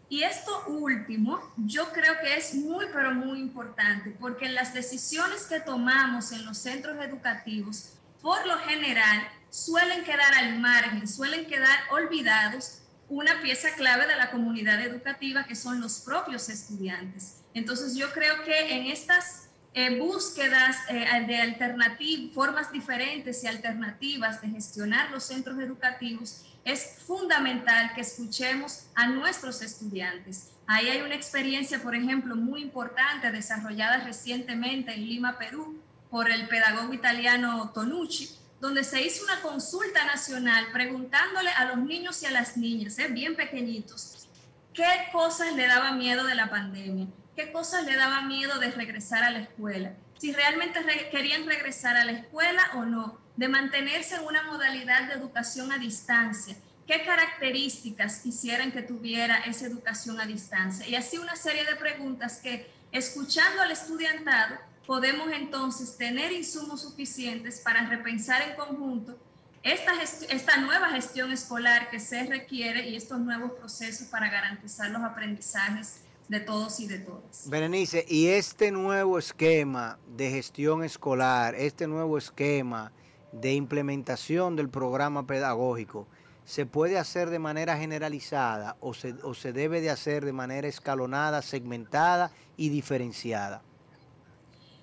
Y 0.09 0.23
esto 0.23 0.67
último, 0.69 1.53
yo 1.57 1.93
creo 1.93 2.15
que 2.23 2.37
es 2.37 2.55
muy, 2.55 2.87
pero 2.93 3.11
muy 3.11 3.41
importante, 3.41 4.17
porque 4.21 4.49
las 4.49 4.73
decisiones 4.73 5.47
que 5.47 5.59
tomamos 5.59 6.31
en 6.31 6.47
los 6.47 6.59
centros 6.59 6.97
educativos, 7.05 7.95
por 8.23 8.47
lo 8.47 8.57
general, 8.59 9.29
suelen 9.51 10.05
quedar 10.05 10.33
al 10.35 10.61
margen, 10.61 11.09
suelen 11.09 11.45
quedar 11.47 11.77
olvidados 11.91 12.83
una 13.09 13.43
pieza 13.43 13.71
clave 13.75 14.07
de 14.07 14.15
la 14.15 14.31
comunidad 14.31 14.81
educativa, 14.81 15.45
que 15.45 15.57
son 15.57 15.81
los 15.81 16.03
propios 16.03 16.49
estudiantes. 16.49 17.39
Entonces, 17.53 17.97
yo 17.97 18.13
creo 18.13 18.45
que 18.45 18.77
en 18.77 18.87
estas 18.93 19.46
eh, 19.77 19.99
búsquedas 19.99 20.79
eh, 20.89 21.05
de 21.27 21.37
alternativas, 21.37 22.35
formas 22.35 22.73
diferentes 22.73 23.45
y 23.45 23.47
alternativas 23.47 24.41
de 24.41 24.49
gestionar 24.49 25.11
los 25.11 25.25
centros 25.25 25.59
educativos, 25.59 26.47
es 26.65 26.97
fundamental 27.07 27.93
que 27.95 28.01
escuchemos 28.01 28.87
a 28.95 29.07
nuestros 29.09 29.61
estudiantes. 29.61 30.49
Ahí 30.67 30.89
hay 30.89 31.03
una 31.03 31.15
experiencia, 31.15 31.83
por 31.83 31.95
ejemplo, 31.95 32.37
muy 32.37 32.63
importante 32.63 33.31
desarrollada 33.31 33.99
recientemente 33.99 34.95
en 34.95 35.07
Lima, 35.07 35.37
Perú, 35.37 35.79
por 36.09 36.31
el 36.31 36.49
pedagogo 36.49 36.95
italiano 36.95 37.71
Tonucci, 37.75 38.31
donde 38.59 38.83
se 38.83 39.03
hizo 39.03 39.25
una 39.25 39.43
consulta 39.43 40.07
nacional 40.07 40.69
preguntándole 40.73 41.51
a 41.51 41.67
los 41.67 41.77
niños 41.77 42.23
y 42.23 42.27
a 42.27 42.31
las 42.31 42.57
niñas, 42.57 42.99
¿eh? 42.99 43.09
bien 43.09 43.37
pequeñitos, 43.37 44.27
qué 44.73 44.89
cosas 45.13 45.55
le 45.55 45.67
daba 45.67 45.93
miedo 45.93 46.25
de 46.25 46.35
la 46.35 46.49
pandemia, 46.49 47.09
qué 47.37 47.53
cosas 47.53 47.85
le 47.85 47.95
daba 47.95 48.23
miedo 48.23 48.59
de 48.59 48.71
regresar 48.71 49.23
a 49.23 49.31
la 49.31 49.41
escuela, 49.41 49.93
si 50.19 50.33
realmente 50.33 50.81
querían 51.11 51.47
regresar 51.47 51.97
a 51.97 52.05
la 52.05 52.13
escuela 52.13 52.63
o 52.75 52.85
no 52.85 53.21
de 53.37 53.49
mantenerse 53.49 54.17
en 54.17 54.25
una 54.25 54.45
modalidad 54.45 55.09
de 55.09 55.15
educación 55.15 55.71
a 55.71 55.79
distancia. 55.79 56.57
¿Qué 56.87 57.05
características 57.05 58.21
quisieran 58.21 58.73
que 58.73 58.81
tuviera 58.81 59.37
esa 59.41 59.67
educación 59.67 60.19
a 60.19 60.25
distancia? 60.27 60.89
Y 60.89 60.95
así 60.95 61.19
una 61.19 61.37
serie 61.37 61.65
de 61.67 61.77
preguntas 61.77 62.39
que, 62.39 62.71
escuchando 62.93 63.61
al 63.61 63.73
estudiantado, 63.73 64.57
podemos 64.87 65.29
entonces 65.33 65.99
tener 65.99 66.33
insumos 66.33 66.83
suficientes 66.83 67.61
para 67.61 67.87
repensar 67.87 68.41
en 68.43 68.55
conjunto 68.55 69.19
esta, 69.65 69.93
esta 70.31 70.57
nueva 70.59 70.91
gestión 70.91 71.33
escolar 71.33 71.91
que 71.91 71.99
se 71.99 72.23
requiere 72.25 72.89
y 72.89 72.97
estos 72.97 73.19
nuevos 73.19 73.51
procesos 73.53 74.07
para 74.07 74.31
garantizar 74.31 74.91
los 74.91 75.03
aprendizajes 75.03 76.06
de 76.29 76.41
todos 76.41 76.81
y 76.81 76.89
de 76.89 76.99
todas. 76.99 77.49
Berenice, 77.49 78.05
y 78.09 78.29
este 78.29 78.71
nuevo 78.71 79.19
esquema 79.19 79.99
de 80.17 80.31
gestión 80.31 80.83
escolar, 80.83 81.55
este 81.55 81.87
nuevo 81.87 82.19
esquema 82.19 82.93
de 83.33 83.55
implementación 83.55 84.57
del 84.57 84.69
programa 84.69 85.27
pedagógico 85.27 86.07
se 86.45 86.65
puede 86.65 86.97
hacer 86.97 87.29
de 87.31 87.41
manera 87.41 87.77
generalizada 87.77 88.77
o 88.81 88.95
se, 88.95 89.15
o 89.23 89.35
se 89.35 89.53
debe 89.53 89.81
de 89.81 89.91
hacer 89.91 90.25
de 90.25 90.33
manera 90.33 90.69
escalonada, 90.69 91.43
segmentada 91.43 92.31
y 92.57 92.69
diferenciada? 92.69 93.63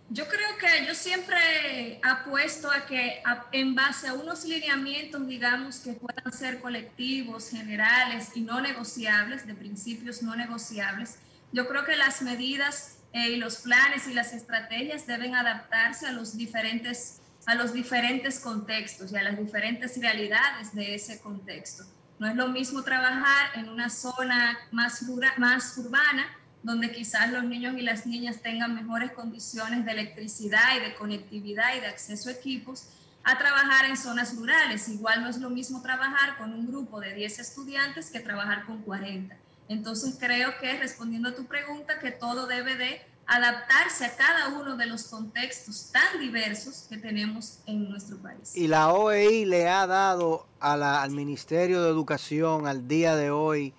Yo 0.09 0.27
creo 0.27 0.57
que 0.59 0.85
yo 0.85 0.93
siempre 0.93 1.99
apuesto 2.03 2.69
a 2.69 2.85
que 2.85 3.23
en 3.53 3.73
base 3.73 4.09
a 4.09 4.13
unos 4.13 4.43
lineamientos, 4.43 5.25
digamos, 5.25 5.79
que 5.79 5.93
puedan 5.93 6.31
ser 6.33 6.59
colectivos, 6.59 7.49
generales 7.49 8.29
y 8.35 8.41
no 8.41 8.59
negociables, 8.59 9.47
de 9.47 9.55
principios 9.55 10.21
no 10.21 10.35
negociables, 10.35 11.17
yo 11.53 11.67
creo 11.67 11.85
que 11.85 11.95
las 11.95 12.21
medidas 12.21 12.97
eh, 13.13 13.29
y 13.29 13.35
los 13.37 13.57
planes 13.57 14.07
y 14.07 14.13
las 14.13 14.33
estrategias 14.33 15.07
deben 15.07 15.35
adaptarse 15.35 16.07
a 16.07 16.11
los 16.11 16.35
diferentes 16.35 17.21
a 17.45 17.55
los 17.55 17.73
diferentes 17.73 18.39
contextos 18.39 19.11
y 19.11 19.17
a 19.17 19.23
las 19.23 19.37
diferentes 19.37 19.99
realidades 19.99 20.73
de 20.73 20.95
ese 20.95 21.19
contexto. 21.19 21.83
No 22.17 22.27
es 22.27 22.35
lo 22.35 22.47
mismo 22.47 22.83
trabajar 22.83 23.49
en 23.55 23.67
una 23.67 23.89
zona 23.89 24.57
más, 24.71 25.03
más 25.37 25.77
urbana, 25.77 26.25
donde 26.61 26.91
quizás 26.93 27.29
los 27.31 27.43
niños 27.43 27.75
y 27.77 27.81
las 27.81 28.05
niñas 28.05 28.41
tengan 28.41 28.73
mejores 28.73 29.11
condiciones 29.11 29.83
de 29.83 29.91
electricidad 29.91 30.77
y 30.77 30.79
de 30.79 30.95
conectividad 30.95 31.75
y 31.75 31.81
de 31.81 31.87
acceso 31.87 32.29
a 32.29 32.31
equipos, 32.31 32.87
a 33.25 33.37
trabajar 33.37 33.85
en 33.89 33.97
zonas 33.97 34.35
rurales. 34.37 34.87
Igual 34.87 35.21
no 35.21 35.29
es 35.29 35.37
lo 35.39 35.49
mismo 35.49 35.81
trabajar 35.81 36.37
con 36.37 36.53
un 36.53 36.65
grupo 36.65 37.01
de 37.01 37.13
10 37.13 37.39
estudiantes 37.39 38.09
que 38.09 38.21
trabajar 38.21 38.65
con 38.65 38.81
40. 38.83 39.35
Entonces 39.69 40.17
creo 40.19 40.57
que 40.59 40.77
respondiendo 40.77 41.29
a 41.29 41.35
tu 41.35 41.45
pregunta, 41.45 41.99
que 41.99 42.11
todo 42.11 42.47
debe 42.47 42.75
de 42.75 43.01
adaptarse 43.25 44.05
a 44.05 44.15
cada 44.15 44.49
uno 44.49 44.75
de 44.75 44.85
los 44.85 45.05
contextos 45.05 45.91
tan 45.91 46.19
diversos 46.19 46.87
que 46.89 46.97
tenemos 46.97 47.59
en 47.65 47.89
nuestro 47.89 48.17
país. 48.17 48.55
Y 48.55 48.67
la 48.67 48.91
OEI 48.91 49.45
le 49.45 49.69
ha 49.69 49.87
dado 49.87 50.47
al 50.59 51.11
Ministerio 51.11 51.83
de 51.83 51.89
Educación 51.89 52.67
al 52.67 52.87
día 52.87 53.15
de 53.15 53.31
hoy 53.31 53.73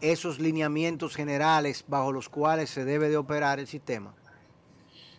esos 0.00 0.40
lineamientos 0.40 1.14
generales 1.14 1.84
bajo 1.86 2.12
los 2.12 2.28
cuales 2.28 2.70
se 2.70 2.84
debe 2.84 3.08
de 3.08 3.16
operar 3.16 3.60
el 3.60 3.66
sistema. 3.66 4.14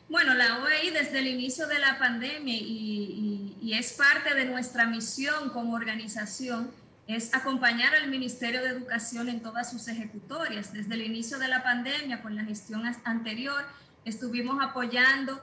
Bueno, 0.09 0.35
la 0.35 0.61
OEI 0.61 0.91
desde 0.91 1.19
el 1.19 1.27
inicio 1.27 1.65
de 1.67 1.79
la 1.79 1.97
pandemia 1.97 2.55
y, 2.55 3.57
y 3.59 3.73
es 3.73 3.93
parte 3.93 4.35
de 4.35 4.45
nuestra 4.45 4.85
misión 4.85 5.49
como 5.49 5.73
organización 5.73 6.69
es 7.07 7.33
acompañar 7.33 7.93
al 7.95 8.09
Ministerio 8.09 8.61
de 8.61 8.69
Educación 8.69 9.29
en 9.29 9.41
todas 9.41 9.71
sus 9.71 9.87
ejecutorias. 9.87 10.73
Desde 10.73 10.93
el 10.95 11.01
inicio 11.01 11.37
de 11.37 11.47
la 11.47 11.63
pandemia, 11.63 12.21
con 12.21 12.35
la 12.35 12.43
gestión 12.45 12.83
anterior, 13.03 13.65
estuvimos 14.05 14.63
apoyando, 14.63 15.41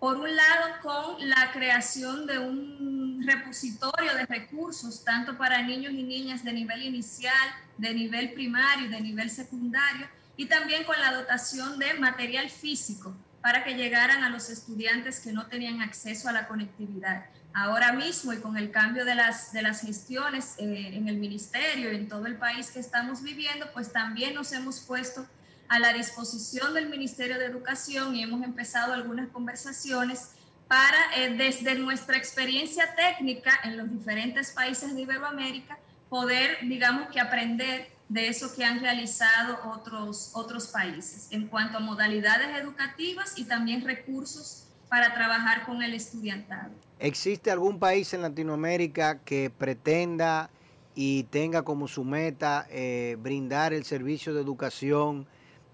por 0.00 0.16
un 0.16 0.34
lado, 0.34 0.80
con 0.82 1.28
la 1.28 1.52
creación 1.52 2.26
de 2.26 2.38
un 2.38 3.22
repositorio 3.24 4.14
de 4.14 4.26
recursos, 4.26 5.04
tanto 5.04 5.38
para 5.38 5.62
niños 5.62 5.92
y 5.92 6.02
niñas 6.02 6.44
de 6.44 6.52
nivel 6.52 6.82
inicial, 6.82 7.48
de 7.78 7.94
nivel 7.94 8.32
primario 8.32 8.88
de 8.90 9.00
nivel 9.00 9.30
secundario, 9.30 10.08
y 10.36 10.46
también 10.46 10.84
con 10.84 10.98
la 11.00 11.12
dotación 11.12 11.78
de 11.78 11.94
material 11.94 12.50
físico 12.50 13.16
para 13.40 13.62
que 13.62 13.74
llegaran 13.74 14.24
a 14.24 14.28
los 14.28 14.50
estudiantes 14.50 15.20
que 15.20 15.32
no 15.32 15.46
tenían 15.46 15.80
acceso 15.80 16.28
a 16.28 16.32
la 16.32 16.48
conectividad. 16.48 17.26
Ahora 17.58 17.94
mismo 17.94 18.34
y 18.34 18.36
con 18.36 18.58
el 18.58 18.70
cambio 18.70 19.06
de 19.06 19.14
las, 19.14 19.50
de 19.54 19.62
las 19.62 19.80
gestiones 19.80 20.56
eh, 20.58 20.90
en 20.92 21.08
el 21.08 21.16
ministerio 21.16 21.90
y 21.90 21.96
en 21.96 22.06
todo 22.06 22.26
el 22.26 22.36
país 22.36 22.70
que 22.70 22.80
estamos 22.80 23.22
viviendo, 23.22 23.72
pues 23.72 23.90
también 23.90 24.34
nos 24.34 24.52
hemos 24.52 24.80
puesto 24.80 25.26
a 25.66 25.78
la 25.78 25.94
disposición 25.94 26.74
del 26.74 26.90
Ministerio 26.90 27.38
de 27.38 27.46
Educación 27.46 28.14
y 28.14 28.22
hemos 28.22 28.42
empezado 28.42 28.92
algunas 28.92 29.30
conversaciones 29.30 30.32
para, 30.68 30.98
eh, 31.16 31.34
desde 31.34 31.76
nuestra 31.76 32.18
experiencia 32.18 32.94
técnica 32.94 33.58
en 33.64 33.78
los 33.78 33.90
diferentes 33.90 34.50
países 34.50 34.94
de 34.94 35.00
Iberoamérica, 35.00 35.78
poder, 36.10 36.58
digamos 36.64 37.08
que 37.08 37.20
aprender 37.20 37.90
de 38.10 38.28
eso 38.28 38.54
que 38.54 38.66
han 38.66 38.80
realizado 38.80 39.72
otros, 39.72 40.30
otros 40.34 40.66
países 40.66 41.28
en 41.30 41.46
cuanto 41.46 41.78
a 41.78 41.80
modalidades 41.80 42.54
educativas 42.58 43.32
y 43.38 43.46
también 43.46 43.80
recursos 43.80 44.64
para 44.90 45.14
trabajar 45.14 45.64
con 45.64 45.82
el 45.82 45.94
estudiantado. 45.94 46.85
¿Existe 46.98 47.50
algún 47.50 47.78
país 47.78 48.14
en 48.14 48.22
Latinoamérica 48.22 49.18
que 49.18 49.50
pretenda 49.50 50.48
y 50.94 51.24
tenga 51.24 51.62
como 51.62 51.88
su 51.88 52.04
meta 52.04 52.66
eh, 52.70 53.16
brindar 53.18 53.74
el 53.74 53.84
servicio 53.84 54.32
de 54.32 54.40
educación 54.40 55.26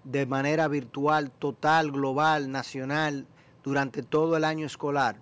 de 0.03 0.25
manera 0.25 0.67
virtual, 0.67 1.31
total, 1.31 1.91
global, 1.91 2.51
nacional, 2.51 3.25
durante 3.63 4.03
todo 4.03 4.35
el 4.35 4.43
año 4.43 4.65
escolar? 4.65 5.15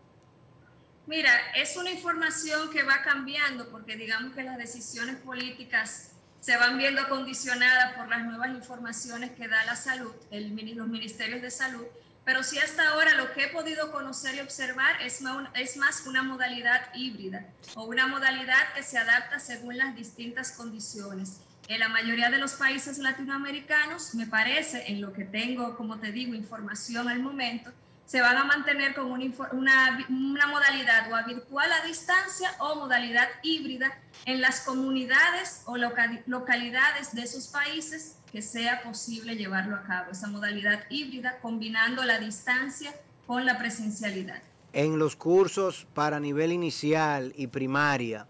Mira, 1.05 1.31
es 1.55 1.77
una 1.77 1.91
información 1.91 2.71
que 2.71 2.81
va 2.81 3.03
cambiando 3.03 3.69
porque 3.69 3.95
digamos 3.95 4.33
que 4.33 4.41
las 4.41 4.57
decisiones 4.57 5.17
políticas 5.17 6.13
se 6.39 6.57
van 6.57 6.79
viendo 6.79 7.07
condicionadas 7.09 7.93
por 7.93 8.07
las 8.07 8.23
nuevas 8.25 8.49
informaciones 8.49 9.31
que 9.31 9.47
da 9.47 9.63
la 9.65 9.75
salud, 9.75 10.11
los 10.31 10.87
ministerios 10.87 11.43
de 11.43 11.51
salud, 11.51 11.85
pero 12.23 12.43
sí 12.43 12.59
hasta 12.59 12.89
ahora 12.89 13.15
lo 13.15 13.31
que 13.33 13.45
he 13.45 13.47
podido 13.47 13.91
conocer 13.91 14.35
y 14.35 14.39
observar 14.39 15.01
es 15.01 15.21
más, 15.21 15.49
es 15.55 15.77
más 15.77 16.05
una 16.05 16.23
modalidad 16.23 16.93
híbrida 16.93 17.45
o 17.75 17.83
una 17.83 18.07
modalidad 18.07 18.73
que 18.75 18.83
se 18.83 18.97
adapta 18.97 19.39
según 19.39 19.77
las 19.77 19.95
distintas 19.95 20.51
condiciones. 20.51 21.41
En 21.67 21.79
la 21.79 21.89
mayoría 21.89 22.29
de 22.29 22.37
los 22.37 22.53
países 22.53 22.97
latinoamericanos, 22.97 24.13
me 24.15 24.27
parece, 24.27 24.91
en 24.91 25.01
lo 25.01 25.13
que 25.13 25.23
tengo, 25.23 25.77
como 25.77 25.99
te 25.99 26.11
digo, 26.11 26.33
información 26.33 27.07
al 27.07 27.19
momento, 27.19 27.71
se 28.11 28.19
van 28.19 28.35
a 28.35 28.43
mantener 28.43 28.93
con 28.93 29.09
una, 29.09 30.05
una, 30.09 30.47
modalidad 30.47 31.09
o 31.13 31.25
virtual 31.25 31.71
a 31.71 31.87
distancia 31.87 32.53
o 32.59 32.75
modalidad 32.75 33.29
híbrida 33.41 33.97
en 34.25 34.41
las 34.41 34.65
comunidades 34.65 35.61
o 35.65 35.77
localidades 35.77 37.15
de 37.15 37.21
esos 37.21 37.47
países 37.47 38.17
que 38.29 38.41
sea 38.41 38.83
posible 38.83 39.37
llevarlo 39.37 39.77
a 39.77 39.83
cabo, 39.83 40.11
esa 40.11 40.27
modalidad 40.27 40.83
híbrida 40.89 41.39
combinando 41.41 42.03
la 42.03 42.19
distancia 42.19 42.93
con 43.27 43.45
la 43.45 43.57
presencialidad. 43.57 44.41
En 44.73 44.99
los 44.99 45.15
cursos 45.15 45.87
para 45.93 46.19
nivel 46.19 46.51
inicial 46.51 47.31
y 47.37 47.47
primaria, 47.47 48.27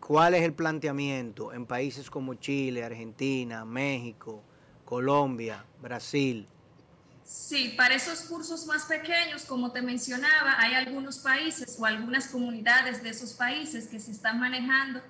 ¿cuál 0.00 0.34
es 0.34 0.42
el 0.42 0.54
planteamiento 0.54 1.52
en 1.52 1.66
países 1.66 2.10
como 2.10 2.34
Chile, 2.34 2.82
Argentina, 2.82 3.64
México, 3.64 4.42
Colombia, 4.84 5.64
Brasil? 5.80 6.48
Sí, 7.24 7.72
para 7.74 7.94
esos 7.94 8.20
cursos 8.20 8.66
más 8.66 8.84
pequeños, 8.84 9.44
como 9.44 9.72
te 9.72 9.80
mencionaba, 9.80 10.56
hay 10.58 10.74
algunos 10.74 11.18
países 11.18 11.76
o 11.78 11.86
algunas 11.86 12.28
comunidades 12.28 13.02
de 13.02 13.08
esos 13.08 13.32
países 13.32 13.88
que 13.88 13.98
se 13.98 14.10
están 14.10 14.38
manejando 14.38 15.00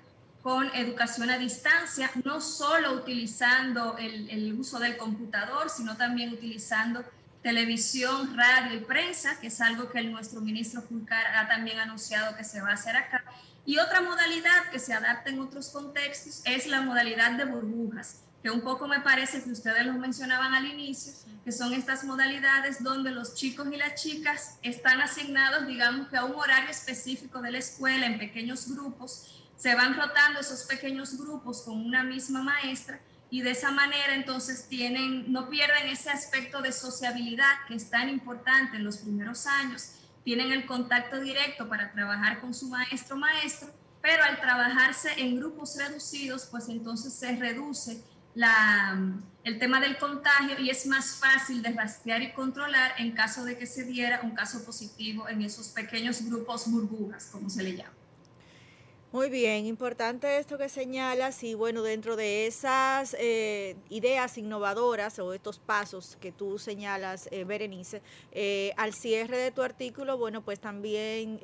con 0.41 0.73
educación 0.75 1.29
a 1.29 1.37
distancia, 1.37 2.09
no 2.23 2.39
solo 2.39 2.93
utilizando 2.93 3.97
el, 3.97 4.53
uso 4.57 4.79
del 4.79 4.95
computador, 4.95 5.69
sino 5.69 5.97
también 5.97 6.31
utilizando 6.31 7.03
televisión, 7.41 8.35
radio 8.37 8.77
y 8.77 8.79
prensa, 8.79 9.37
que 9.41 9.47
es 9.47 9.59
algo 9.59 9.89
que 9.89 10.01
nuestro 10.03 10.39
ministro 10.39 10.81
Fulcar 10.83 11.35
ha 11.35 11.47
también 11.47 11.79
anunciado 11.79 12.37
que 12.37 12.43
se 12.43 12.61
va 12.61 12.69
a 12.69 12.73
hacer 12.73 12.95
acá. 12.95 13.23
Y 13.65 13.77
otra 13.79 14.01
modalidad 14.01 14.69
que 14.71 14.79
se 14.79 14.93
adapta 14.93 15.31
en 15.31 15.39
otros 15.39 15.69
contextos 15.69 16.43
es 16.45 16.67
la 16.67 16.81
modalidad 16.81 17.31
de 17.31 17.45
burbujas 17.45 18.21
que 18.45 18.51
un 18.51 18.61
poco 18.61 18.87
me 18.87 18.99
parece 18.99 19.43
que 19.43 19.49
ustedes 19.49 19.87
lo 19.87 19.93
mencionaban 19.93 20.53
al 20.53 20.67
inicio, 20.67 21.13
que 21.43 21.51
son 21.51 21.73
estas 21.73 22.03
modalidades 22.03 22.83
donde 22.83 23.09
los 23.09 23.33
chicos 23.33 23.67
y 23.73 23.75
las 23.75 23.99
chicas 23.99 24.59
están 24.61 25.01
asignados, 25.01 25.65
digamos 25.65 26.09
que 26.09 26.17
a 26.17 26.25
un 26.25 26.35
horario 26.35 26.69
específico 26.69 27.41
de 27.41 27.53
la 27.53 27.57
escuela 27.57 28.05
en 28.05 28.19
pequeños 28.19 28.69
grupos, 28.69 29.43
se 29.57 29.73
van 29.73 29.95
rotando 29.95 30.41
esos 30.41 30.61
pequeños 30.65 31.17
grupos 31.17 31.63
con 31.63 31.83
una 31.83 32.03
misma 32.03 32.43
maestra 32.43 32.99
y 33.31 33.41
de 33.41 33.49
esa 33.49 33.71
manera 33.71 34.13
entonces 34.13 34.67
tienen, 34.67 35.31
no 35.31 35.49
pierden 35.49 35.87
ese 35.87 36.11
aspecto 36.11 36.61
de 36.61 36.71
sociabilidad 36.71 37.65
que 37.67 37.73
es 37.73 37.89
tan 37.89 38.09
importante 38.09 38.77
en 38.77 38.83
los 38.83 38.97
primeros 38.97 39.47
años, 39.47 39.93
tienen 40.23 40.51
el 40.51 40.67
contacto 40.67 41.19
directo 41.19 41.67
para 41.67 41.91
trabajar 41.93 42.41
con 42.41 42.53
su 42.53 42.69
maestro 42.69 43.17
maestro, 43.17 43.73
pero 44.03 44.23
al 44.23 44.39
trabajarse 44.39 45.09
en 45.17 45.35
grupos 45.35 45.75
reducidos, 45.79 46.45
pues 46.51 46.69
entonces 46.69 47.11
se 47.11 47.35
reduce 47.37 48.03
la, 48.35 48.97
el 49.43 49.59
tema 49.59 49.79
del 49.79 49.97
contagio 49.97 50.59
y 50.59 50.69
es 50.69 50.85
más 50.85 51.15
fácil 51.15 51.61
de 51.61 51.71
rastrear 51.71 52.21
y 52.21 52.33
controlar 52.33 52.93
en 52.99 53.11
caso 53.11 53.43
de 53.45 53.57
que 53.57 53.65
se 53.65 53.85
diera 53.85 54.21
un 54.23 54.31
caso 54.31 54.63
positivo 54.63 55.27
en 55.27 55.41
esos 55.41 55.69
pequeños 55.69 56.23
grupos 56.25 56.69
burbujas, 56.69 57.29
como 57.31 57.49
se 57.49 57.63
le 57.63 57.75
llama. 57.77 57.93
Muy 59.15 59.29
bien, 59.29 59.65
importante 59.65 60.39
esto 60.39 60.57
que 60.57 60.67
señalas 60.67 61.41
y 61.41 61.53
bueno, 61.53 61.83
dentro 61.83 62.17
de 62.17 62.47
esas 62.47 63.15
eh, 63.17 63.77
ideas 63.87 64.37
innovadoras 64.37 65.19
o 65.19 65.31
estos 65.31 65.57
pasos 65.57 66.17
que 66.19 66.33
tú 66.33 66.59
señalas, 66.59 67.29
eh, 67.31 67.45
Berenice, 67.45 68.01
eh, 68.33 68.73
al 68.75 68.93
cierre 68.93 69.37
de 69.37 69.51
tu 69.51 69.61
artículo, 69.61 70.17
bueno, 70.17 70.41
pues 70.41 70.59
también 70.59 71.39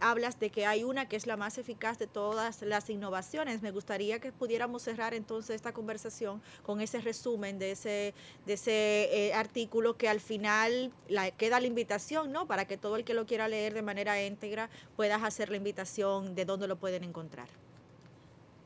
hablas 0.00 0.38
de 0.38 0.50
que 0.50 0.66
hay 0.66 0.84
una 0.84 1.08
que 1.08 1.16
es 1.16 1.26
la 1.26 1.38
más 1.38 1.56
eficaz 1.56 1.98
de 1.98 2.06
todas 2.06 2.60
las 2.60 2.90
innovaciones. 2.90 3.62
Me 3.62 3.70
gustaría 3.70 4.18
que 4.18 4.30
pudiéramos 4.30 4.82
cerrar 4.82 5.14
entonces 5.14 5.56
esta 5.56 5.72
conversación 5.72 6.42
con 6.62 6.82
ese 6.82 7.00
resumen 7.00 7.58
de 7.58 7.70
ese, 7.70 8.12
de 8.44 8.52
ese 8.52 9.32
artículo 9.34 9.96
que 9.96 10.10
al 10.10 10.20
final 10.20 10.92
la, 11.08 11.30
queda 11.30 11.58
la 11.58 11.68
invitación, 11.68 12.32
¿no? 12.32 12.46
Para 12.46 12.66
que 12.66 12.76
todo 12.76 12.96
el 12.96 13.04
que 13.04 13.14
lo 13.14 13.24
quiera 13.24 13.48
leer 13.48 13.72
de 13.72 13.80
manera 13.80 14.22
íntegra 14.22 14.68
puedas 14.94 15.22
hacer 15.22 15.48
la 15.48 15.56
invitación 15.56 16.34
de 16.34 16.44
dónde 16.44 16.68
lo 16.68 16.76
pueden 16.76 17.02
encontrar 17.02 17.13
encontrar. 17.14 17.46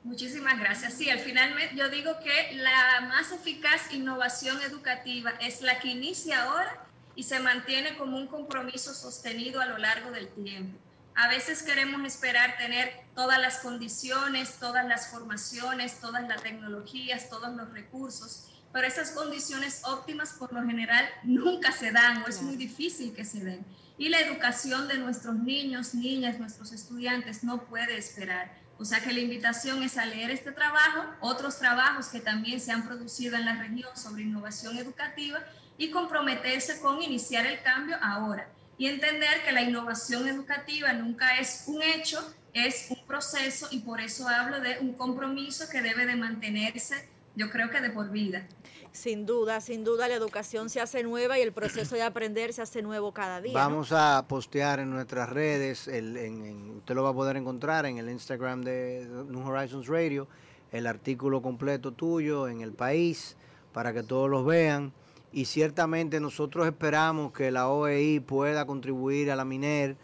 Muchísimas 0.05 0.59
gracias. 0.59 0.95
Sí, 0.95 1.11
al 1.11 1.19
final 1.19 1.55
yo 1.77 1.91
digo 1.91 2.13
que 2.21 2.57
la 2.57 3.03
más 3.03 3.31
eficaz 3.31 3.93
innovación 3.93 4.59
educativa 4.63 5.33
es 5.41 5.61
la 5.61 5.79
que 5.81 5.89
inicia 5.89 6.45
ahora 6.45 6.87
y 7.15 7.25
se 7.25 7.41
mantiene 7.41 7.99
como 7.99 8.17
un 8.17 8.27
compromiso 8.27 8.95
sostenido 8.95 9.61
a 9.61 9.67
lo 9.67 9.77
largo 9.77 10.11
del 10.11 10.29
tiempo. 10.29 10.79
A 11.15 11.29
veces 11.29 11.63
queremos 11.63 12.03
esperar 12.07 12.57
tener 12.57 12.91
todas 13.15 13.39
las 13.39 13.59
condiciones, 13.59 14.59
todas 14.59 14.87
las 14.87 15.11
formaciones, 15.11 16.01
todas 16.01 16.27
las 16.27 16.43
tecnologías, 16.43 17.29
todos 17.29 17.55
los 17.55 17.71
recursos, 17.73 18.49
pero 18.73 18.87
esas 18.87 19.11
condiciones 19.11 19.83
óptimas 19.85 20.33
por 20.33 20.55
lo 20.55 20.65
general 20.65 21.07
nunca 21.23 21.71
se 21.73 21.91
dan 21.91 22.23
o 22.23 22.29
es 22.29 22.41
muy 22.41 22.57
difícil 22.57 23.15
que 23.15 23.27
se 23.27 23.45
den 23.45 23.67
y 23.99 24.09
la 24.09 24.21
educación 24.21 24.89
de 24.89 24.99
nuestros 24.99 25.37
niños, 25.37 25.95
niñas, 25.95 26.39
nuestros 26.39 26.73
estudiantes 26.73 27.43
no 27.43 27.65
puede 27.65 27.99
esperar. 27.99 28.57
O 28.79 28.85
sea 28.85 29.01
que 29.01 29.13
la 29.13 29.19
invitación 29.19 29.83
es 29.83 29.99
a 29.99 30.07
leer 30.07 30.31
este 30.31 30.53
trabajo, 30.53 31.05
otros 31.21 31.59
trabajos 31.59 32.07
que 32.07 32.21
también 32.21 32.61
se 32.61 32.71
han 32.71 32.87
producido 32.87 33.37
en 33.37 33.45
la 33.45 33.57
región 33.57 33.91
sobre 33.97 34.23
innovación 34.23 34.79
educativa 34.79 35.41
y 35.77 35.91
comprometerse 35.91 36.81
con 36.81 37.03
iniciar 37.03 37.45
el 37.45 37.61
cambio 37.63 37.97
ahora 38.01 38.49
y 38.79 38.87
entender 38.87 39.43
que 39.45 39.51
la 39.53 39.63
innovación 39.63 40.29
educativa 40.29 40.93
nunca 40.93 41.39
es 41.39 41.65
un 41.67 41.83
hecho, 41.83 42.21
es 42.53 42.87
un 42.91 43.05
proceso 43.05 43.67
y 43.73 43.81
por 43.81 44.01
eso 44.01 44.29
hablo 44.29 44.61
de 44.61 44.79
un 44.79 44.95
compromiso 44.95 45.69
que 45.69 45.83
debe 45.83 46.07
de 46.07 46.15
mantenerse, 46.15 47.09
yo 47.39 47.51
creo 47.51 47.71
que 47.71 47.81
de 47.81 47.91
por 47.91 48.11
vida. 48.11 48.47
Sin 48.91 49.25
duda, 49.25 49.61
sin 49.61 49.85
duda 49.85 50.09
la 50.09 50.15
educación 50.15 50.69
se 50.69 50.81
hace 50.81 51.05
nueva 51.05 51.39
y 51.39 51.43
el 51.43 51.53
proceso 51.53 51.95
de 51.95 52.03
aprender 52.03 52.53
se 52.53 52.63
hace 52.63 52.83
nuevo 52.83 53.13
cada 53.13 53.41
día. 53.41 53.55
Vamos 53.55 53.93
a 53.93 54.27
postear 54.27 54.81
en 54.81 54.91
nuestras 54.91 55.31
redes, 55.31 55.87
usted 55.87 56.95
lo 56.95 57.05
va 57.05 57.11
a 57.11 57.15
poder 57.15 57.37
encontrar 57.37 57.87
en 57.87 57.99
el 57.99 58.11
Instagram 58.11 58.63
de 58.63 59.07
New 59.29 59.47
Horizons 59.47 59.87
Radio, 59.87 60.27
el 60.73 60.89
artículo 60.89 61.41
completo 61.41 61.93
tuyo 61.93 62.49
en 62.49 62.61
el 62.61 62.73
país 62.73 63.37
para 63.73 63.93
que 63.93 64.03
todos 64.03 64.29
los 64.29 64.45
vean. 64.45 64.93
Y 65.31 65.45
ciertamente 65.45 66.19
nosotros 66.19 66.67
esperamos 66.67 67.33
que 67.33 67.53
la 67.53 67.69
OEI 67.69 68.19
pueda 68.19 68.67
contribuir 68.67 69.31
a 69.31 69.37
la 69.37 69.45
MINER 69.45 69.97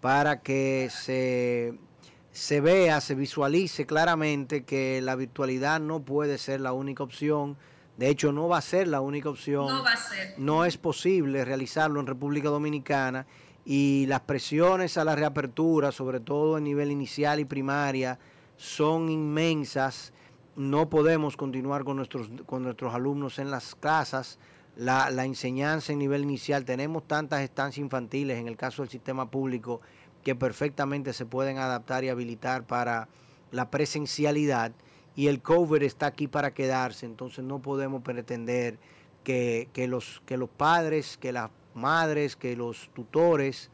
para 0.00 0.40
que 0.40 0.88
se, 0.90 1.78
se 2.32 2.60
vea, 2.60 3.00
se 3.00 3.14
visualice 3.14 3.86
claramente 3.86 4.64
que 4.64 5.00
la 5.02 5.16
virtualidad 5.16 5.80
no 5.80 6.00
puede 6.00 6.38
ser 6.38 6.60
la 6.60 6.72
única 6.72 7.02
opción 7.02 7.56
de 8.00 8.08
hecho, 8.08 8.32
no 8.32 8.48
va 8.48 8.56
a 8.56 8.62
ser 8.62 8.88
la 8.88 9.02
única 9.02 9.28
opción. 9.28 9.66
No 9.66 9.84
va 9.84 9.92
a 9.92 9.96
ser. 9.98 10.32
No 10.38 10.64
es 10.64 10.78
posible 10.78 11.44
realizarlo 11.44 12.00
en 12.00 12.06
República 12.06 12.48
Dominicana 12.48 13.26
y 13.62 14.06
las 14.06 14.20
presiones 14.20 14.96
a 14.96 15.04
la 15.04 15.14
reapertura, 15.14 15.92
sobre 15.92 16.18
todo 16.20 16.56
en 16.56 16.64
nivel 16.64 16.90
inicial 16.90 17.40
y 17.40 17.44
primaria, 17.44 18.18
son 18.56 19.10
inmensas. 19.10 20.14
No 20.56 20.88
podemos 20.88 21.36
continuar 21.36 21.84
con 21.84 21.98
nuestros, 21.98 22.30
con 22.46 22.62
nuestros 22.62 22.94
alumnos 22.94 23.38
en 23.38 23.50
las 23.50 23.74
casas. 23.74 24.38
la, 24.76 25.10
la 25.10 25.26
enseñanza 25.26 25.92
en 25.92 25.98
nivel 25.98 26.22
inicial. 26.22 26.64
Tenemos 26.64 27.06
tantas 27.06 27.42
estancias 27.42 27.84
infantiles 27.84 28.38
en 28.38 28.48
el 28.48 28.56
caso 28.56 28.80
del 28.80 28.88
sistema 28.90 29.30
público 29.30 29.82
que 30.22 30.34
perfectamente 30.34 31.12
se 31.12 31.26
pueden 31.26 31.58
adaptar 31.58 32.04
y 32.04 32.08
habilitar 32.08 32.64
para 32.66 33.08
la 33.50 33.70
presencialidad 33.70 34.72
y 35.16 35.26
el 35.26 35.42
cover 35.42 35.82
está 35.82 36.06
aquí 36.06 36.28
para 36.28 36.52
quedarse, 36.52 37.06
entonces 37.06 37.44
no 37.44 37.60
podemos 37.60 38.02
pretender 38.02 38.78
que, 39.24 39.68
que, 39.72 39.88
los, 39.88 40.22
que 40.24 40.36
los 40.36 40.48
padres, 40.48 41.16
que 41.16 41.32
las 41.32 41.50
madres, 41.74 42.36
que 42.36 42.56
los 42.56 42.90
tutores 42.94 43.70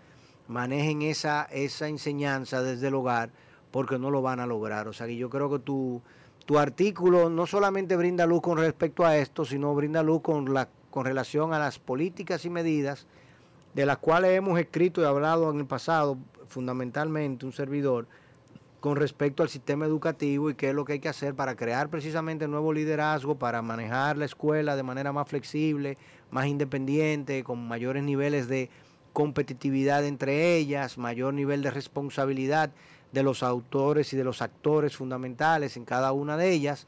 manejen 0.48 1.02
esa, 1.02 1.44
esa 1.50 1.88
enseñanza 1.88 2.62
desde 2.62 2.88
el 2.88 2.94
hogar 2.94 3.30
porque 3.70 3.98
no 3.98 4.10
lo 4.10 4.22
van 4.22 4.40
a 4.40 4.46
lograr. 4.46 4.88
O 4.88 4.92
sea 4.92 5.06
que 5.06 5.16
yo 5.16 5.28
creo 5.28 5.50
que 5.50 5.58
tu, 5.58 6.02
tu 6.46 6.58
artículo 6.58 7.28
no 7.28 7.46
solamente 7.46 7.96
brinda 7.96 8.26
luz 8.26 8.40
con 8.40 8.58
respecto 8.58 9.04
a 9.04 9.16
esto, 9.16 9.44
sino 9.44 9.74
brinda 9.74 10.02
luz 10.02 10.22
con, 10.22 10.52
la, 10.52 10.68
con 10.90 11.04
relación 11.04 11.52
a 11.52 11.58
las 11.58 11.78
políticas 11.78 12.44
y 12.44 12.50
medidas 12.50 13.06
de 13.76 13.84
las 13.84 13.98
cuales 13.98 14.30
hemos 14.30 14.58
escrito 14.58 15.02
y 15.02 15.04
hablado 15.04 15.50
en 15.50 15.58
el 15.58 15.66
pasado, 15.66 16.16
fundamentalmente 16.48 17.44
un 17.44 17.52
servidor, 17.52 18.06
con 18.80 18.96
respecto 18.96 19.42
al 19.42 19.50
sistema 19.50 19.84
educativo 19.84 20.48
y 20.48 20.54
qué 20.54 20.70
es 20.70 20.74
lo 20.74 20.86
que 20.86 20.94
hay 20.94 20.98
que 20.98 21.10
hacer 21.10 21.34
para 21.34 21.56
crear 21.56 21.90
precisamente 21.90 22.48
nuevo 22.48 22.72
liderazgo, 22.72 23.34
para 23.34 23.60
manejar 23.60 24.16
la 24.16 24.24
escuela 24.24 24.76
de 24.76 24.82
manera 24.82 25.12
más 25.12 25.28
flexible, 25.28 25.98
más 26.30 26.46
independiente, 26.46 27.44
con 27.44 27.68
mayores 27.68 28.02
niveles 28.02 28.48
de 28.48 28.70
competitividad 29.12 30.06
entre 30.06 30.56
ellas, 30.56 30.96
mayor 30.96 31.34
nivel 31.34 31.60
de 31.60 31.70
responsabilidad 31.70 32.70
de 33.12 33.22
los 33.22 33.42
autores 33.42 34.10
y 34.14 34.16
de 34.16 34.24
los 34.24 34.40
actores 34.40 34.96
fundamentales 34.96 35.76
en 35.76 35.84
cada 35.84 36.12
una 36.12 36.38
de 36.38 36.50
ellas 36.50 36.86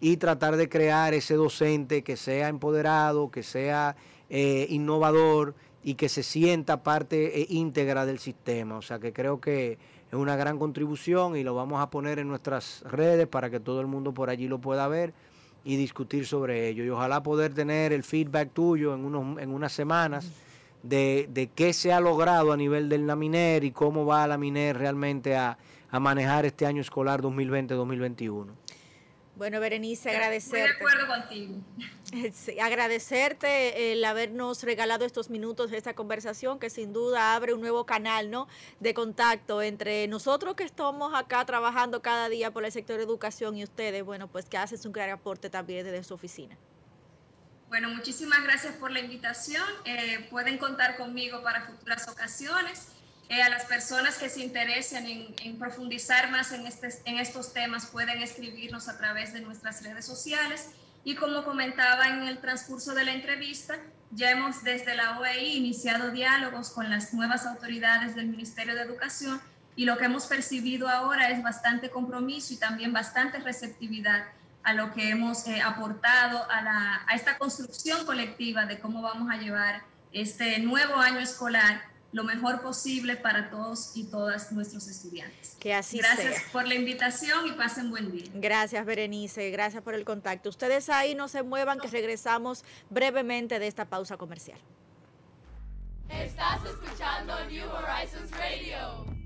y 0.00 0.16
tratar 0.16 0.56
de 0.56 0.68
crear 0.68 1.14
ese 1.14 1.34
docente 1.34 2.02
que 2.02 2.16
sea 2.16 2.48
empoderado, 2.48 3.30
que 3.30 3.44
sea 3.44 3.94
eh, 4.30 4.66
innovador 4.68 5.54
y 5.84 5.94
que 5.94 6.08
se 6.08 6.22
sienta 6.22 6.82
parte 6.82 7.40
eh, 7.40 7.46
íntegra 7.50 8.06
del 8.06 8.18
sistema. 8.18 8.76
O 8.76 8.82
sea 8.82 8.98
que 8.98 9.12
creo 9.12 9.40
que 9.40 9.72
es 10.10 10.14
una 10.14 10.34
gran 10.34 10.58
contribución 10.58 11.36
y 11.36 11.44
lo 11.44 11.54
vamos 11.54 11.80
a 11.80 11.90
poner 11.90 12.18
en 12.18 12.26
nuestras 12.26 12.82
redes 12.86 13.28
para 13.28 13.50
que 13.50 13.60
todo 13.60 13.80
el 13.80 13.86
mundo 13.86 14.14
por 14.14 14.30
allí 14.30 14.48
lo 14.48 14.58
pueda 14.58 14.88
ver 14.88 15.12
y 15.62 15.76
discutir 15.76 16.26
sobre 16.26 16.68
ello. 16.68 16.84
Y 16.84 16.90
ojalá 16.90 17.22
poder 17.22 17.52
tener 17.54 17.92
el 17.92 18.02
feedback 18.02 18.52
tuyo 18.52 18.94
en, 18.94 19.04
unos, 19.04 19.38
en 19.38 19.50
unas 19.50 19.72
semanas 19.72 20.30
de, 20.82 21.28
de 21.30 21.48
qué 21.48 21.72
se 21.72 21.92
ha 21.92 22.00
logrado 22.00 22.52
a 22.52 22.56
nivel 22.56 22.88
del 22.88 23.06
Laminer 23.06 23.62
y 23.64 23.70
cómo 23.70 24.06
va 24.06 24.26
la 24.26 24.38
Miner 24.38 24.76
realmente 24.76 25.36
a, 25.36 25.58
a 25.90 26.00
manejar 26.00 26.44
este 26.44 26.66
año 26.66 26.80
escolar 26.80 27.22
2020-2021. 27.22 28.46
Bueno, 29.36 29.58
Berenice, 29.58 30.10
agradecerte. 30.10 30.70
Estoy 30.70 30.70
de 30.70 30.76
acuerdo 30.76 31.06
contigo. 31.06 31.54
Sí, 32.32 32.60
agradecerte 32.60 33.90
el 33.90 34.04
habernos 34.04 34.62
regalado 34.62 35.04
estos 35.04 35.30
minutos 35.30 35.72
de 35.72 35.78
esta 35.78 35.94
conversación 35.94 36.60
que 36.60 36.70
sin 36.70 36.92
duda 36.92 37.34
abre 37.34 37.54
un 37.54 37.60
nuevo 37.60 37.86
canal 37.86 38.30
¿no? 38.30 38.46
de 38.78 38.94
contacto 38.94 39.62
entre 39.62 40.06
nosotros 40.06 40.54
que 40.54 40.62
estamos 40.62 41.12
acá 41.12 41.44
trabajando 41.44 42.02
cada 42.02 42.28
día 42.28 42.52
por 42.52 42.64
el 42.64 42.70
sector 42.70 42.98
de 42.98 43.02
educación 43.02 43.56
y 43.56 43.64
ustedes, 43.64 44.04
bueno, 44.04 44.28
pues 44.28 44.44
que 44.44 44.56
hacen 44.56 44.78
un 44.84 44.92
gran 44.92 45.10
aporte 45.10 45.50
también 45.50 45.84
desde 45.84 46.04
su 46.04 46.14
oficina. 46.14 46.56
Bueno, 47.68 47.88
muchísimas 47.88 48.44
gracias 48.44 48.76
por 48.76 48.92
la 48.92 49.00
invitación. 49.00 49.64
Eh, 49.84 50.28
pueden 50.30 50.58
contar 50.58 50.96
conmigo 50.96 51.42
para 51.42 51.66
futuras 51.66 52.06
ocasiones. 52.06 52.93
Eh, 53.28 53.42
a 53.42 53.48
las 53.48 53.64
personas 53.64 54.18
que 54.18 54.28
se 54.28 54.40
interesen 54.40 55.34
en, 55.38 55.58
profundizar 55.58 56.30
más 56.30 56.52
en, 56.52 56.66
este, 56.66 56.88
en 57.06 57.18
estos 57.18 57.54
temas 57.54 57.86
pueden 57.86 58.22
escribirnos 58.22 58.88
a 58.88 58.98
través 58.98 59.32
de 59.32 59.40
nuestras 59.40 59.82
redes 59.82 60.04
sociales. 60.04 60.68
Y 61.04 61.14
como 61.14 61.44
comentaba 61.44 62.08
en 62.08 62.22
el 62.24 62.38
transcurso 62.38 62.94
de 62.94 63.04
la 63.04 63.12
entrevista, 63.12 63.76
ya 64.10 64.30
hemos 64.30 64.62
desde 64.62 64.94
la 64.94 65.18
OEI 65.18 65.56
iniciado 65.56 66.10
diálogos 66.10 66.70
con 66.70 66.90
las 66.90 67.12
nuevas 67.14 67.46
autoridades 67.46 68.14
del 68.14 68.26
Ministerio 68.26 68.74
de 68.74 68.82
Educación 68.82 69.40
y 69.76 69.86
lo 69.86 69.98
que 69.98 70.04
hemos 70.04 70.26
percibido 70.26 70.88
ahora 70.88 71.30
es 71.30 71.42
bastante 71.42 71.90
compromiso 71.90 72.54
y 72.54 72.56
también 72.56 72.92
bastante 72.92 73.38
receptividad 73.38 74.24
a 74.62 74.72
lo 74.72 74.92
que 74.92 75.10
hemos 75.10 75.46
eh, 75.46 75.60
aportado 75.60 76.48
a, 76.50 76.62
la, 76.62 77.02
a 77.06 77.14
esta 77.14 77.38
construcción 77.38 78.06
colectiva 78.06 78.66
de 78.66 78.78
cómo 78.78 79.02
vamos 79.02 79.30
a 79.30 79.36
llevar 79.36 79.82
este 80.12 80.58
nuevo 80.60 80.96
año 80.96 81.18
escolar 81.18 81.82
lo 82.14 82.22
mejor 82.22 82.62
posible 82.62 83.16
para 83.16 83.50
todos 83.50 83.96
y 83.96 84.04
todas 84.04 84.52
nuestros 84.52 84.86
estudiantes. 84.86 85.56
Que 85.58 85.74
así 85.74 85.98
Gracias 85.98 86.36
sea. 86.36 86.52
por 86.52 86.66
la 86.68 86.76
invitación 86.76 87.48
y 87.48 87.52
pasen 87.52 87.90
buen 87.90 88.12
día. 88.12 88.30
Gracias, 88.34 88.86
Berenice. 88.86 89.50
Gracias 89.50 89.82
por 89.82 89.94
el 89.94 90.04
contacto. 90.04 90.48
Ustedes 90.48 90.88
ahí 90.90 91.16
no 91.16 91.26
se 91.26 91.42
muevan, 91.42 91.80
que 91.80 91.88
regresamos 91.88 92.64
brevemente 92.88 93.58
de 93.58 93.66
esta 93.66 93.86
pausa 93.86 94.16
comercial. 94.16 94.60
Estás 96.08 96.60
escuchando 96.64 97.34
New 97.46 97.66
Horizons 97.68 98.30
Radio. 98.30 99.23